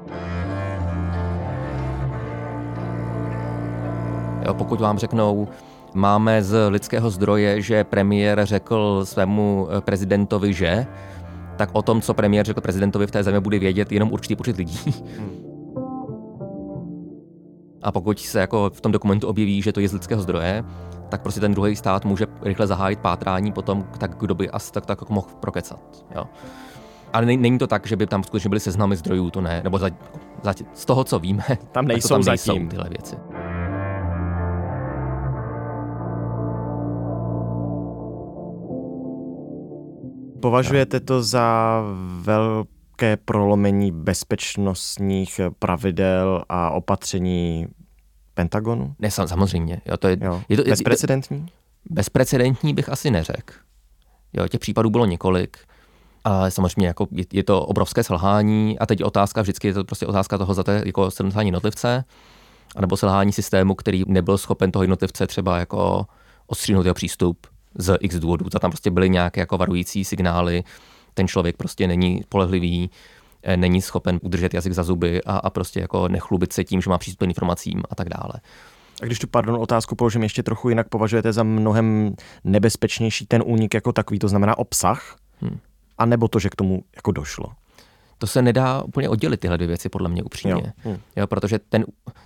Jo, 4.47 4.55
pokud 4.55 4.81
vám 4.81 4.99
řeknou, 4.99 5.49
máme 5.95 6.43
z 6.43 6.69
lidského 6.69 7.11
zdroje, 7.11 7.63
že 7.63 7.85
premiér 7.85 8.47
řekl 8.47 9.01
svému 9.05 9.69
eh, 9.71 9.81
prezidentovi, 9.81 10.53
že, 10.53 10.87
tak 11.59 11.71
o 11.73 11.83
tom, 11.83 12.01
co 12.01 12.15
premiér 12.15 12.47
řekl 12.47 12.61
prezidentovi 12.61 13.07
v 13.07 13.11
té 13.11 13.23
zemi, 13.23 13.41
bude 13.41 13.59
vědět 13.59 13.93
jenom 13.93 14.13
určitý 14.13 14.37
počet 14.37 14.57
lidí. 14.57 14.81
Hmm. 15.19 15.29
A 17.83 17.93
pokud 17.93 18.19
se 18.19 18.41
jako 18.41 18.71
v 18.75 18.81
tom 18.81 18.93
dokumentu 18.93 19.29
objeví, 19.29 19.63
že 19.63 19.73
to 19.73 19.81
je 19.81 19.89
z 19.89 19.93
lidského 19.93 20.23
zdroje, 20.23 20.65
tak 21.09 21.23
prostě 21.23 21.41
ten 21.41 21.55
druhý 21.55 21.77
stát 21.77 22.05
může 22.05 22.27
rychle 22.43 22.67
zahájit 22.67 22.99
pátrání 22.99 23.53
potom, 23.53 23.85
tak 23.99 24.17
kdo 24.17 24.35
by 24.35 24.51
asi 24.51 24.73
tak, 24.73 24.87
tak 24.87 25.01
jako 25.01 25.13
mohl 25.13 25.29
prokecat. 25.41 26.05
Jo. 26.15 26.25
Ale 27.13 27.27
není 27.27 27.59
to 27.59 27.67
tak, 27.67 27.87
že 27.87 27.97
by 27.97 28.07
tam 28.07 28.23
skutečně 28.23 28.49
byly 28.49 28.61
seznamy 28.61 28.97
zdrojů, 28.97 29.31
to 29.31 29.41
ne. 29.41 29.61
Nebo 29.65 29.79
za, 29.79 29.91
za, 30.43 30.55
z 30.75 30.85
toho, 30.85 31.05
co 31.05 31.19
víme, 31.19 31.45
tam 31.73 31.87
nejsou, 31.89 32.09
tam 32.09 32.25
nejsou 32.25 32.53
zatím. 32.53 32.69
tyhle 32.69 32.89
věci. 32.89 33.17
Považujete 40.41 41.01
to 41.01 41.23
za 41.23 41.81
velké 42.21 43.17
prolomení 43.17 43.93
bezpečnostních 43.93 45.41
pravidel 45.59 46.45
a 46.49 46.71
opatření 46.71 47.67
Pentagonu? 48.35 48.95
Ne, 48.99 49.11
samozřejmě. 49.11 49.81
Jo, 49.87 49.97
to 49.97 50.09
je, 50.09 50.17
jo. 50.21 50.43
je 50.49 50.57
to, 50.57 50.63
bezprecedentní? 50.63 51.47
Bezprecedentní 51.91 52.75
bych 52.75 52.89
asi 52.89 53.11
neřekl. 53.11 53.55
Jo, 54.33 54.49
těch 54.49 54.61
případů 54.61 54.91
bylo 54.91 55.07
několik. 55.07 55.59
A 56.25 56.51
samozřejmě 56.51 56.87
jako 56.87 57.07
je, 57.11 57.25
je, 57.33 57.45
to 57.45 57.67
obrovské 57.67 58.05
selhání 58.05 58.79
a 58.79 58.87
teď 58.87 59.05
otázka, 59.05 59.43
vždycky 59.43 59.69
je 59.69 59.75
to 59.75 59.85
prostě 59.85 60.07
otázka 60.07 60.39
toho, 60.39 60.55
za 60.55 60.65
to 60.65 60.71
jako 60.71 61.11
selhání 61.11 61.49
jednotlivce, 61.49 62.05
anebo 62.77 62.97
selhání 62.97 63.33
systému, 63.33 63.75
který 63.75 64.03
nebyl 64.07 64.39
schopen 64.39 64.73
toho 64.73 64.83
jednotlivce 64.83 65.27
třeba 65.27 65.59
jako 65.59 66.07
odstřihnout 66.47 66.87
jeho 66.87 66.95
přístup 66.95 67.47
z 67.79 67.99
x 68.01 68.17
důvodů. 68.17 68.47
Za 68.53 68.59
tam 68.59 68.71
prostě 68.71 68.91
byly 68.91 69.11
nějaké 69.11 69.41
jako 69.41 69.59
varující 69.59 70.05
signály, 70.05 70.65
ten 71.15 71.29
člověk 71.29 71.57
prostě 71.57 71.89
není 71.89 72.23
polehlivý, 72.29 72.91
eh, 73.43 73.57
není 73.57 73.83
schopen 73.83 74.21
udržet 74.23 74.55
jazyk 74.55 74.73
za 74.73 74.83
zuby 74.83 75.23
a, 75.23 75.37
a 75.37 75.51
prostě 75.51 75.81
jako 75.81 76.09
nechlubit 76.09 76.53
se 76.53 76.65
tím, 76.65 76.81
že 76.81 76.91
má 76.91 76.99
přístup 76.99 77.19
k 77.19 77.29
informacím 77.29 77.83
a 77.91 77.95
tak 77.95 78.09
dále. 78.09 78.33
A 79.03 79.07
když 79.07 79.19
tu 79.19 79.27
pardon 79.27 79.57
otázku 79.61 79.95
položím 79.95 80.23
ještě 80.23 80.43
trochu 80.43 80.69
jinak, 80.69 80.89
považujete 80.89 81.33
za 81.33 81.43
mnohem 81.43 82.15
nebezpečnější 82.45 83.27
ten 83.27 83.43
únik 83.47 83.75
jako 83.75 83.93
takový, 83.93 84.19
to 84.19 84.29
znamená 84.29 84.59
obsah, 84.59 85.17
hmm. 85.41 85.59
a 85.99 86.07
nebo 86.07 86.29
to, 86.29 86.39
že 86.39 86.51
k 86.51 86.57
tomu 86.57 86.85
jako 86.97 87.13
došlo? 87.13 87.47
To 88.19 88.27
se 88.27 88.43
nedá 88.43 88.83
úplně 88.83 89.09
oddělit 89.09 89.41
tyhle 89.41 89.59
dvě 89.59 89.69
věci, 89.69 89.89
podle 89.89 90.09
mě 90.09 90.23
upřímně. 90.23 90.63
Jo. 90.65 90.73
Hmm. 90.77 90.99
Jo, 91.17 91.27
protože 91.27 91.59
ten, 91.59 91.85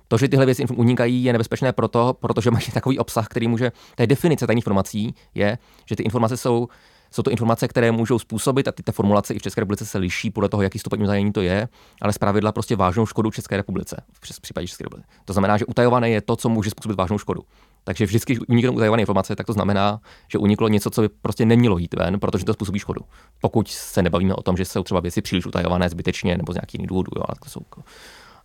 to, 0.08 0.18
že 0.18 0.28
tyhle 0.28 0.46
věci 0.46 0.64
unikají, 0.64 1.24
je 1.24 1.32
nebezpečné 1.32 1.72
proto, 1.72 2.16
protože 2.20 2.50
mají 2.50 2.66
takový 2.74 2.98
obsah, 2.98 3.28
který 3.28 3.48
může, 3.48 3.72
ta 3.96 4.06
definice 4.06 4.46
tajných 4.46 4.62
informací 4.62 5.14
je, 5.34 5.58
že 5.86 5.96
ty 5.96 6.02
informace 6.02 6.36
jsou 6.36 6.68
jsou 7.12 7.22
to 7.22 7.30
informace, 7.30 7.68
které 7.68 7.92
můžou 7.92 8.18
způsobit, 8.18 8.68
a 8.68 8.72
ty 8.72 8.82
ta 8.82 8.92
formulace 8.92 9.34
i 9.34 9.38
v 9.38 9.42
České 9.42 9.60
republice 9.60 9.86
se 9.86 9.98
liší 9.98 10.30
podle 10.30 10.48
toho, 10.48 10.62
jaký 10.62 10.78
stupeň 10.78 11.02
utajení 11.02 11.32
to 11.32 11.42
je, 11.42 11.68
ale 12.02 12.12
zpravidla 12.12 12.52
prostě 12.52 12.76
vážnou 12.76 13.06
škodu 13.06 13.30
České 13.30 13.56
republice, 13.56 14.02
v 14.12 14.40
případě 14.40 14.66
České 14.66 14.84
republiky. 14.84 15.08
To 15.24 15.32
znamená, 15.32 15.56
že 15.56 15.66
utajované 15.66 16.10
je 16.10 16.20
to, 16.20 16.36
co 16.36 16.48
může 16.48 16.70
způsobit 16.70 16.98
vážnou 16.98 17.18
škodu. 17.18 17.42
Takže 17.84 18.06
vždycky, 18.06 18.32
když 18.32 18.48
uniknou 18.48 18.72
utajované 18.72 19.02
informace, 19.02 19.36
tak 19.36 19.46
to 19.46 19.52
znamená, 19.52 20.00
že 20.28 20.38
uniklo 20.38 20.68
něco, 20.68 20.90
co 20.90 21.02
by 21.02 21.08
prostě 21.08 21.44
nemělo 21.44 21.78
jít 21.78 21.94
ven, 21.94 22.20
protože 22.20 22.44
to 22.44 22.52
způsobí 22.52 22.78
škodu. 22.78 23.00
Pokud 23.40 23.68
se 23.68 24.02
nebavíme 24.02 24.34
o 24.34 24.42
tom, 24.42 24.56
že 24.56 24.64
jsou 24.64 24.82
třeba 24.82 25.00
věci 25.00 25.22
příliš 25.22 25.46
utajované 25.46 25.88
zbytečně 25.88 26.36
nebo 26.36 26.52
z 26.52 26.56
nějakých 26.56 26.74
jiných 26.74 26.88
důvodů, 26.88 27.10
jo, 27.16 27.22
ale 27.28 27.36
to 27.42 27.50
jsou 27.50 27.60
jako, 27.64 27.82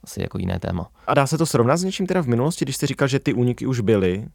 asi 0.04 0.22
jako 0.22 0.38
jiné 0.38 0.60
téma. 0.60 0.90
A 1.08 1.14
dá 1.14 1.28
se 1.28 1.38
to 1.38 1.46
srovnat 1.46 1.78
s 1.78 1.84
něčím 1.84 2.08
teda 2.08 2.22
v 2.22 2.28
minulosti, 2.28 2.66
když 2.66 2.76
jste 2.76 2.88
říkal, 2.88 3.08
že 3.08 3.20
ty 3.20 3.34
úniky 3.34 3.66
už 3.66 3.80
byly? 3.80 4.28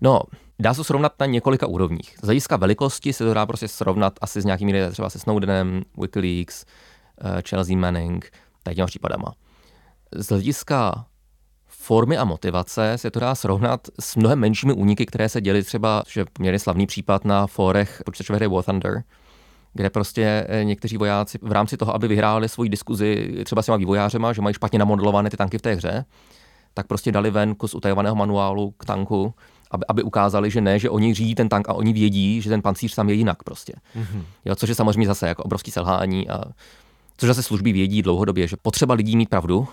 No, 0.00 0.20
dá 0.58 0.74
se 0.74 0.84
srovnat 0.84 1.12
na 1.20 1.26
několika 1.26 1.66
úrovních. 1.66 2.16
Z 2.22 2.24
hlediska 2.24 2.56
velikosti 2.56 3.12
se 3.12 3.24
to 3.24 3.34
dá 3.34 3.46
prostě 3.46 3.68
srovnat 3.68 4.12
asi 4.20 4.40
s 4.40 4.44
nějakými 4.44 4.90
třeba 4.90 5.10
se 5.10 5.18
Snowdenem, 5.18 5.82
Wikileaks, 5.98 6.64
uh, 7.24 7.30
Chelsea 7.48 7.76
Manning, 7.76 8.30
tady 8.62 8.76
těma 8.76 8.86
případama. 8.86 9.34
Z 10.12 10.28
hlediska 10.28 11.06
formy 11.80 12.16
a 12.16 12.24
motivace 12.24 12.92
se 12.96 13.10
to 13.10 13.20
dá 13.20 13.34
srovnat 13.34 13.88
s 14.00 14.16
mnohem 14.16 14.38
menšími 14.38 14.72
úniky, 14.72 15.06
které 15.06 15.28
se 15.28 15.40
děly 15.40 15.62
třeba, 15.62 16.02
že 16.08 16.24
poměrně 16.32 16.58
slavný 16.58 16.86
případ 16.86 17.24
na 17.24 17.46
fórech 17.46 18.02
počítačové 18.04 18.36
hry 18.36 18.46
War 18.46 18.64
Thunder, 18.64 19.02
kde 19.74 19.90
prostě 19.90 20.46
eh, 20.48 20.64
někteří 20.64 20.96
vojáci 20.96 21.38
v 21.42 21.52
rámci 21.52 21.76
toho, 21.76 21.94
aby 21.94 22.08
vyhráli 22.08 22.48
svoji 22.48 22.70
diskuzi 22.70 23.34
třeba 23.44 23.62
s 23.62 23.66
těma 23.66 23.76
vývojářema, 23.76 24.32
že 24.32 24.42
mají 24.42 24.54
špatně 24.54 24.78
namodelované 24.78 25.30
ty 25.30 25.36
tanky 25.36 25.58
v 25.58 25.62
té 25.62 25.74
hře, 25.74 26.04
tak 26.74 26.86
prostě 26.86 27.12
dali 27.12 27.30
ven 27.30 27.54
kus 27.54 27.74
utajovaného 27.74 28.16
manuálu 28.16 28.70
k 28.70 28.84
tanku 28.84 29.34
aby, 29.70 29.84
aby 29.88 30.02
ukázali, 30.02 30.50
že 30.50 30.60
ne, 30.60 30.78
že 30.78 30.90
oni 30.90 31.14
řídí 31.14 31.34
ten 31.34 31.48
tank 31.48 31.68
a 31.68 31.72
oni 31.72 31.92
vědí, 31.92 32.42
že 32.42 32.50
ten 32.50 32.62
pancíř 32.62 32.94
tam 32.94 33.08
je 33.08 33.14
jinak 33.14 33.42
prostě. 33.42 33.72
Mm-hmm. 33.96 34.22
Jo, 34.44 34.54
což 34.54 34.68
je 34.68 34.74
samozřejmě 34.74 35.06
zase 35.06 35.28
jako 35.28 35.42
obrovský 35.42 35.70
selhání 35.70 36.28
a 36.28 36.42
což 37.16 37.26
zase 37.26 37.42
služby 37.42 37.72
vědí 37.72 38.02
dlouhodobě, 38.02 38.48
že 38.48 38.56
potřeba 38.62 38.94
lidí 38.94 39.16
mít 39.16 39.28
pravdu 39.28 39.68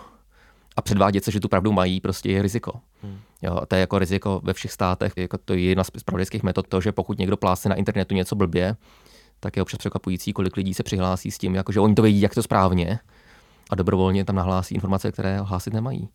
a 0.77 0.81
předvádět 0.81 1.23
se, 1.23 1.31
že 1.31 1.39
tu 1.39 1.47
pravdu 1.47 1.71
mají, 1.71 2.01
prostě 2.01 2.31
je 2.31 2.41
riziko. 2.41 2.73
Hmm. 3.03 3.19
Jo, 3.41 3.61
to 3.67 3.75
je 3.75 3.79
jako 3.81 3.99
riziko 3.99 4.41
ve 4.43 4.53
všech 4.53 4.71
státech, 4.71 5.13
jako 5.15 5.37
to 5.37 5.53
je 5.53 5.61
jedna 5.61 5.83
z 5.83 5.91
spravodajských 5.97 6.43
metod, 6.43 6.67
to, 6.67 6.81
že 6.81 6.91
pokud 6.91 7.19
někdo 7.19 7.37
plásne 7.37 7.69
na 7.69 7.75
internetu 7.75 8.15
něco 8.15 8.35
blbě, 8.35 8.75
tak 9.39 9.55
je 9.55 9.61
občas 9.61 9.77
překvapující, 9.77 10.33
kolik 10.33 10.57
lidí 10.57 10.73
se 10.73 10.83
přihlásí 10.83 11.31
s 11.31 11.37
tím, 11.37 11.55
jako, 11.55 11.71
že 11.71 11.79
oni 11.79 11.95
to 11.95 12.01
vědí, 12.01 12.21
jak 12.21 12.33
to 12.33 12.43
správně 12.43 12.99
a 13.69 13.75
dobrovolně 13.75 14.25
tam 14.25 14.35
nahlásí 14.35 14.75
informace, 14.75 15.11
které 15.11 15.41
hlásit 15.41 15.73
nemají. 15.73 16.09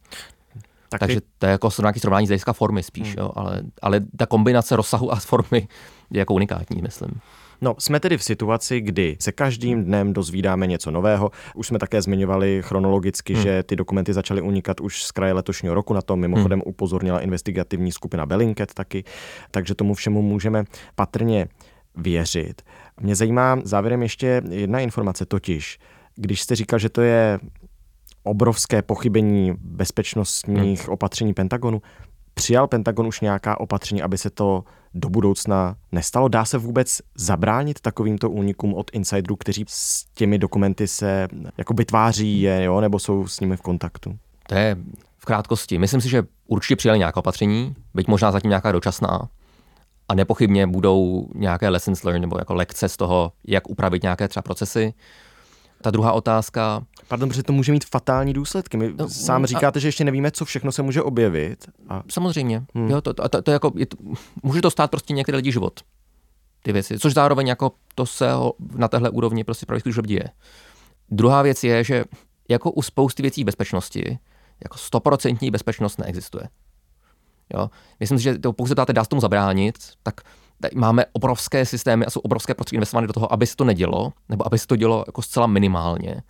Tak 0.89 0.99
Takže 0.99 1.21
to 1.39 1.47
je 1.47 1.53
jako 1.53 1.69
nějaký 1.81 2.01
srovnání 2.01 2.27
z 2.27 2.31
hlediska 2.31 2.53
formy 2.53 2.83
spíš, 2.83 3.09
hmm. 3.09 3.17
jo, 3.19 3.31
ale, 3.35 3.63
ale 3.83 4.01
ta 4.17 4.27
kombinace 4.27 4.77
rozsahu 4.77 5.13
a 5.13 5.17
formy 5.17 5.69
je 6.11 6.19
jako 6.19 6.35
unikátní, 6.35 6.83
myslím. 6.83 7.21
No, 7.63 7.75
jsme 7.79 8.01
tedy 8.01 8.19
v 8.19 8.25
situaci, 8.25 8.81
kdy 8.81 9.17
se 9.21 9.33
každým 9.33 9.85
dnem 9.85 10.13
dozvídáme 10.13 10.67
něco 10.67 10.91
nového. 10.91 11.31
Už 11.55 11.67
jsme 11.67 11.79
také 11.79 12.03
zmiňovali 12.03 12.63
chronologicky, 12.65 13.35
hmm. 13.35 13.43
že 13.43 13.63
ty 13.63 13.77
dokumenty 13.77 14.13
začaly 14.13 14.41
unikat 14.41 14.81
už 14.81 15.05
z 15.05 15.11
kraje 15.11 15.33
letošního 15.33 15.75
roku. 15.75 15.95
Na 15.95 16.03
to 16.03 16.17
mimochodem 16.17 16.59
hmm. 16.59 16.69
upozornila 16.69 17.21
investigativní 17.21 17.93
skupina 17.93 18.27
Bellingcat 18.27 18.75
taky, 18.75 19.05
takže 19.51 19.75
tomu 19.75 19.95
všemu 19.95 20.23
můžeme 20.23 20.65
patrně 20.95 21.47
věřit. 21.97 22.63
Mě 23.01 23.17
zajímá 23.17 23.59
závěrem 23.65 24.03
ještě 24.03 24.43
jedna 24.51 24.81
informace, 24.81 25.27
totiž, 25.27 25.79
když 26.17 26.41
jste 26.41 26.57
říkal, 26.57 26.79
že 26.79 26.89
to 26.89 27.03
je 27.03 27.39
obrovské 28.23 28.83
pochybení 28.83 29.55
bezpečnostních 29.61 30.85
hmm. 30.85 30.93
opatření 30.93 31.35
Pentagonu, 31.35 31.83
přijal 32.35 32.67
Pentagon 32.67 33.07
už 33.07 33.21
nějaká 33.21 33.61
opatření, 33.61 34.03
aby 34.03 34.19
se 34.19 34.31
to 34.31 34.65
do 34.95 35.09
budoucna 35.09 35.77
nestalo? 35.93 36.29
Dá 36.29 36.45
se 36.45 36.59
vůbec 36.59 37.01
zabránit 37.15 37.81
takovýmto 37.81 38.31
únikům 38.31 38.75
od 38.75 38.91
insiderů, 38.93 39.37
kteří 39.37 39.65
s 39.69 40.05
těmi 40.15 40.39
dokumenty 40.39 40.89
se 40.89 41.29
jako 41.59 41.75
tváří 41.75 42.41
je, 42.41 42.65
jo, 42.65 42.81
nebo 42.81 42.99
jsou 42.99 43.27
s 43.27 43.41
nimi 43.41 43.57
v 43.57 43.61
kontaktu? 43.61 44.19
To 44.49 44.55
je 44.55 44.77
v 45.19 45.25
krátkosti. 45.25 45.79
Myslím 45.79 46.01
si, 46.01 46.09
že 46.09 46.23
určitě 46.47 46.77
přijali 46.77 46.99
nějaká 46.99 47.19
opatření, 47.19 47.75
byť 47.95 48.09
možná 48.09 48.33
zatím 48.33 48.49
nějaká 48.49 48.73
dočasná. 48.73 49.29
A 50.09 50.15
nepochybně 50.15 50.67
budou 50.67 51.29
nějaké 51.35 51.69
lessons 51.69 52.03
learned 52.03 52.21
nebo 52.21 52.39
jako 52.39 52.55
lekce 52.55 52.89
z 52.89 52.97
toho, 52.97 53.33
jak 53.47 53.71
upravit 53.71 54.03
nějaké 54.03 54.29
třeba 54.29 54.43
procesy. 54.43 54.95
Ta 55.83 55.91
druhá 55.91 56.13
otázka. 56.13 56.85
Pardon, 57.13 57.29
protože 57.29 57.43
to 57.43 57.53
může 57.53 57.73
mít 57.73 57.85
fatální 57.85 58.33
důsledky. 58.33 58.77
My 58.77 58.95
no, 58.99 59.09
sám 59.09 59.47
říkáte, 59.47 59.79
a... 59.79 59.81
že 59.81 59.89
ještě 59.89 60.05
nevíme, 60.05 60.31
co 60.31 60.45
všechno 60.45 60.73
se 60.73 60.83
může 60.83 61.03
objevit. 61.03 61.67
A... 61.89 62.03
Samozřejmě. 62.11 62.65
Hmm. 62.75 62.91
Jo, 62.91 63.01
to, 63.01 63.15
to, 63.15 63.29
to, 63.29 63.43
to, 63.43 63.51
jako, 63.51 63.73
je 63.77 63.87
to, 63.87 63.97
může 64.43 64.61
to 64.61 64.71
stát 64.71 64.91
prostě 64.91 65.15
některé 65.15 65.37
lidi 65.37 65.53
život. 65.53 65.81
Ty 66.63 66.73
věci. 66.73 66.99
Což 66.99 67.15
zároveň 67.15 67.47
jako 67.47 67.73
to 67.95 68.07
se 68.07 68.29
na 68.77 68.89
téhle 68.89 69.11
úrovni 69.11 69.45
prostě 69.45 69.67
právě 69.67 69.81
služeb 69.81 70.07
děje. 70.07 70.25
Druhá 71.11 71.43
věc 71.43 71.65
je, 71.65 71.85
že 71.85 72.05
jako 72.49 72.71
u 72.71 72.83
spousty 72.83 73.23
věcí 73.23 73.45
bezpečnosti, 73.45 74.19
jako 74.65 74.79
stoprocentní 74.79 75.51
bezpečnost 75.51 75.99
neexistuje. 75.99 76.49
Jo? 77.55 77.71
Myslím 78.01 78.19
si, 78.19 78.25
že 78.25 78.39
to 78.39 78.53
pokud 78.53 78.67
se 78.67 78.75
dáte, 78.75 78.93
dá 78.93 79.05
se 79.05 79.09
tomu 79.09 79.21
zabránit, 79.21 79.79
tak 80.03 80.21
máme 80.75 81.05
obrovské 81.13 81.67
systémy 81.67 82.07
a 82.07 82.11
jsou 82.11 82.21
obrovské 82.21 82.55
prostředky 82.55 82.77
investované 82.77 83.07
do 83.07 83.13
toho, 83.13 83.33
aby 83.33 83.47
se 83.47 83.57
to 83.57 83.65
nedělo, 83.65 84.13
nebo 84.29 84.47
aby 84.47 84.59
se 84.59 84.67
to 84.67 84.77
dělo 84.77 85.05
jako 85.07 85.23
zcela 85.23 85.47
minimálně. 85.47 86.23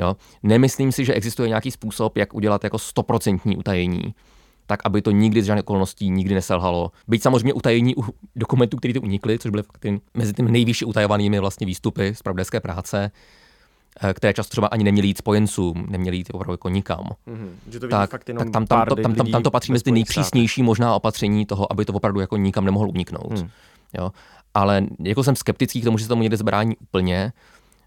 Jo? 0.00 0.16
Nemyslím 0.42 0.92
si, 0.92 1.04
že 1.04 1.14
existuje 1.14 1.48
nějaký 1.48 1.70
způsob, 1.70 2.16
jak 2.16 2.34
udělat 2.34 2.64
jako 2.64 2.78
stoprocentní 2.78 3.56
utajení, 3.56 4.14
tak 4.66 4.80
aby 4.84 5.02
to 5.02 5.10
nikdy 5.10 5.42
z 5.42 5.44
žádných 5.44 5.64
okolností 5.64 6.10
nikdy 6.10 6.34
neselhalo. 6.34 6.90
Být 7.08 7.22
samozřejmě 7.22 7.52
utajení 7.52 7.96
u 7.96 8.04
dokumentů, 8.36 8.76
které 8.76 8.94
ty 8.94 9.00
unikly, 9.00 9.38
což 9.38 9.50
byly 9.50 9.62
mezi 10.14 10.32
těmi 10.32 10.50
nejvyšší 10.50 10.84
utajovanými 10.84 11.40
vlastně 11.40 11.66
výstupy 11.66 12.14
z 12.14 12.22
pravdecké 12.22 12.60
práce, 12.60 13.10
eh, 14.02 14.14
které 14.14 14.32
často 14.32 14.50
třeba 14.50 14.66
ani 14.66 14.84
neměly 14.84 15.08
jít 15.08 15.18
spojencům, 15.18 15.86
neměly 15.88 16.16
jít 16.16 16.30
opravdu 16.32 16.52
jako 16.52 16.68
nikam. 16.68 17.08
Mm-hmm. 17.28 17.50
Že 17.68 17.80
to 17.80 17.88
tak, 17.88 18.10
fakt 18.10 18.24
tak 18.24 18.50
tam, 18.50 18.66
tam, 18.66 18.86
to, 18.86 18.96
tam, 18.96 19.14
tam, 19.14 19.26
tam 19.26 19.42
to 19.42 19.50
patří 19.50 19.72
mezi 19.72 19.84
ty 19.84 19.92
nejpřísnější 19.92 20.62
možná 20.62 20.94
opatření 20.94 21.46
toho, 21.46 21.72
aby 21.72 21.84
to 21.84 21.92
opravdu 21.92 22.20
jako 22.20 22.36
nikam 22.36 22.64
nemohlo 22.64 22.88
uniknout. 22.88 23.30
Mm. 23.30 23.48
Jo? 23.98 24.10
Ale 24.54 24.86
jako 24.98 25.24
jsem 25.24 25.36
skeptický 25.36 25.80
k 25.80 25.84
tomu, 25.84 25.98
že 25.98 26.04
se 26.04 26.08
tomu 26.08 26.22
někde 26.22 26.36
zbrání 26.36 26.76
úplně, 26.76 27.32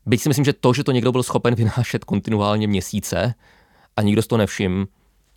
Byť 0.06 0.22
si 0.22 0.30
myslím, 0.30 0.46
že 0.46 0.54
to, 0.54 0.74
že 0.74 0.84
to 0.84 0.92
někdo 0.92 1.12
byl 1.12 1.24
schopen 1.24 1.56
vynášet 1.56 2.04
kontinuálně 2.04 2.68
měsíce 2.68 3.34
a 3.98 4.02
nikdo 4.02 4.22
z 4.22 4.28
toho 4.28 4.38
nevšim, 4.38 4.88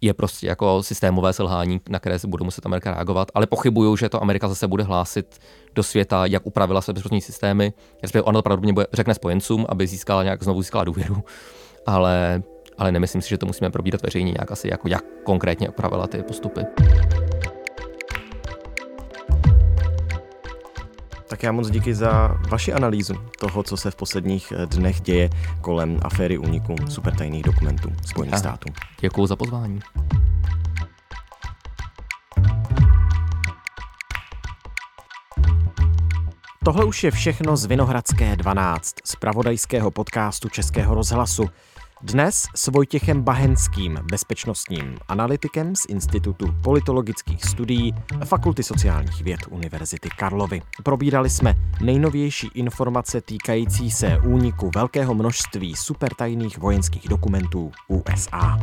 je 0.00 0.14
prostě 0.14 0.46
jako 0.46 0.83
systémové 0.83 1.33
selhání, 1.33 1.81
na 1.88 1.98
které 1.98 2.18
se 2.18 2.26
bude 2.26 2.44
muset 2.44 2.66
Amerika 2.66 2.90
reagovat, 2.90 3.29
ale 3.35 3.46
pochybuju, 3.46 3.96
že 3.96 4.09
to 4.09 4.22
Amerika 4.22 4.48
zase 4.48 4.68
bude 4.68 4.83
hlásit 4.83 5.38
do 5.74 5.83
světa, 5.83 6.26
jak 6.26 6.46
upravila 6.46 6.81
své 6.81 6.94
bezpečnostní 6.94 7.20
systémy. 7.20 7.72
Respektive 8.02 8.22
ona 8.22 8.38
to 8.38 8.42
pravděpodobně 8.42 8.72
bude, 8.72 8.87
řekne 8.92 9.14
spojencům, 9.14 9.66
aby 9.68 9.87
získala 9.87 10.22
nějak 10.22 10.42
znovu 10.42 10.62
získala 10.62 10.85
důvěru, 10.85 11.24
ale, 11.87 12.42
ale 12.79 12.92
nemyslím 12.92 13.22
si, 13.22 13.29
že 13.29 13.38
to 13.38 13.46
musíme 13.46 13.70
probírat 13.70 14.02
veřejně 14.02 14.33
nějak 14.33 14.52
asi, 14.52 14.68
jako 14.68 14.88
jak 14.88 15.05
konkrétně 15.24 15.68
upravila 15.68 16.07
ty 16.07 16.22
postupy. 16.22 16.61
Tak 21.37 21.42
já 21.42 21.53
moc 21.53 21.70
díky 21.70 21.94
za 21.94 22.29
vaši 22.49 22.72
analýzu 22.72 23.14
toho, 23.38 23.62
co 23.62 23.77
se 23.77 23.90
v 23.90 23.96
posledních 23.96 24.53
eh, 24.53 24.66
dnech 24.66 25.01
děje 25.01 25.31
kolem 25.61 26.01
aféry 26.03 26.38
úniku 26.38 26.77
supertajných 26.88 27.42
dokumentů 27.42 27.92
Spojených 28.07 28.38
států. 28.38 28.72
Děkuji 29.01 29.27
za 29.27 29.37
pozvání. 29.37 29.81
Tohle 36.64 36.85
už 36.85 37.05
je 37.05 37.11
všechno 37.11 37.57
z 37.57 37.64
Vinohradské 37.64 38.37
12, 38.37 38.94
z 39.05 39.16
pravodajského 39.16 39.90
podcastu 39.90 40.49
Českého 40.49 40.94
rozhlasu. 40.94 41.51
Dnes 42.03 42.47
s 42.55 42.67
Vojtěchem 42.67 43.23
Bahenským, 43.23 43.99
bezpečnostním 44.11 44.99
analytikem 45.09 45.77
z 45.77 45.87
Institutu 45.89 46.55
politologických 46.65 47.45
studií 47.45 47.95
Fakulty 48.25 48.63
sociálních 48.63 49.23
věd 49.23 49.41
Univerzity 49.51 50.09
Karlovy. 50.19 50.63
Probírali 50.83 51.31
jsme 51.31 51.55
nejnovější 51.81 52.49
informace 52.55 53.21
týkající 53.21 53.91
se 53.91 54.19
úniku 54.25 54.71
velkého 54.75 55.15
množství 55.15 55.77
supertajných 55.77 56.59
vojenských 56.59 57.09
dokumentů 57.09 57.71
USA. 57.89 58.59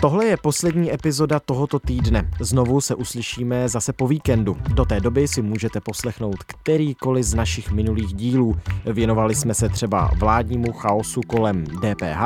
Tohle 0.00 0.26
je 0.26 0.36
poslední 0.36 0.92
epizoda 0.92 1.40
tohoto 1.40 1.78
týdne. 1.78 2.30
Znovu 2.40 2.80
se 2.80 2.94
uslyšíme 2.94 3.68
zase 3.68 3.92
po 3.92 4.08
víkendu. 4.08 4.56
Do 4.74 4.84
té 4.84 5.00
doby 5.00 5.28
si 5.28 5.42
můžete 5.42 5.80
poslechnout 5.80 6.42
kterýkoliv 6.42 7.24
z 7.24 7.34
našich 7.34 7.70
minulých 7.72 8.14
dílů. 8.14 8.56
Věnovali 8.84 9.34
jsme 9.34 9.54
se 9.54 9.68
třeba 9.68 10.10
vládnímu 10.18 10.72
chaosu 10.72 11.20
kolem 11.26 11.64
DPH 11.64 12.20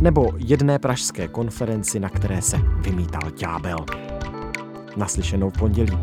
nebo 0.00 0.32
jedné 0.36 0.78
pražské 0.78 1.28
konferenci, 1.28 2.00
na 2.00 2.08
které 2.08 2.42
se 2.42 2.56
vymítal 2.56 3.30
ďábel. 3.30 3.78
Naslyšenou 4.96 5.50
v 5.50 5.58
pondělí. 5.58 5.98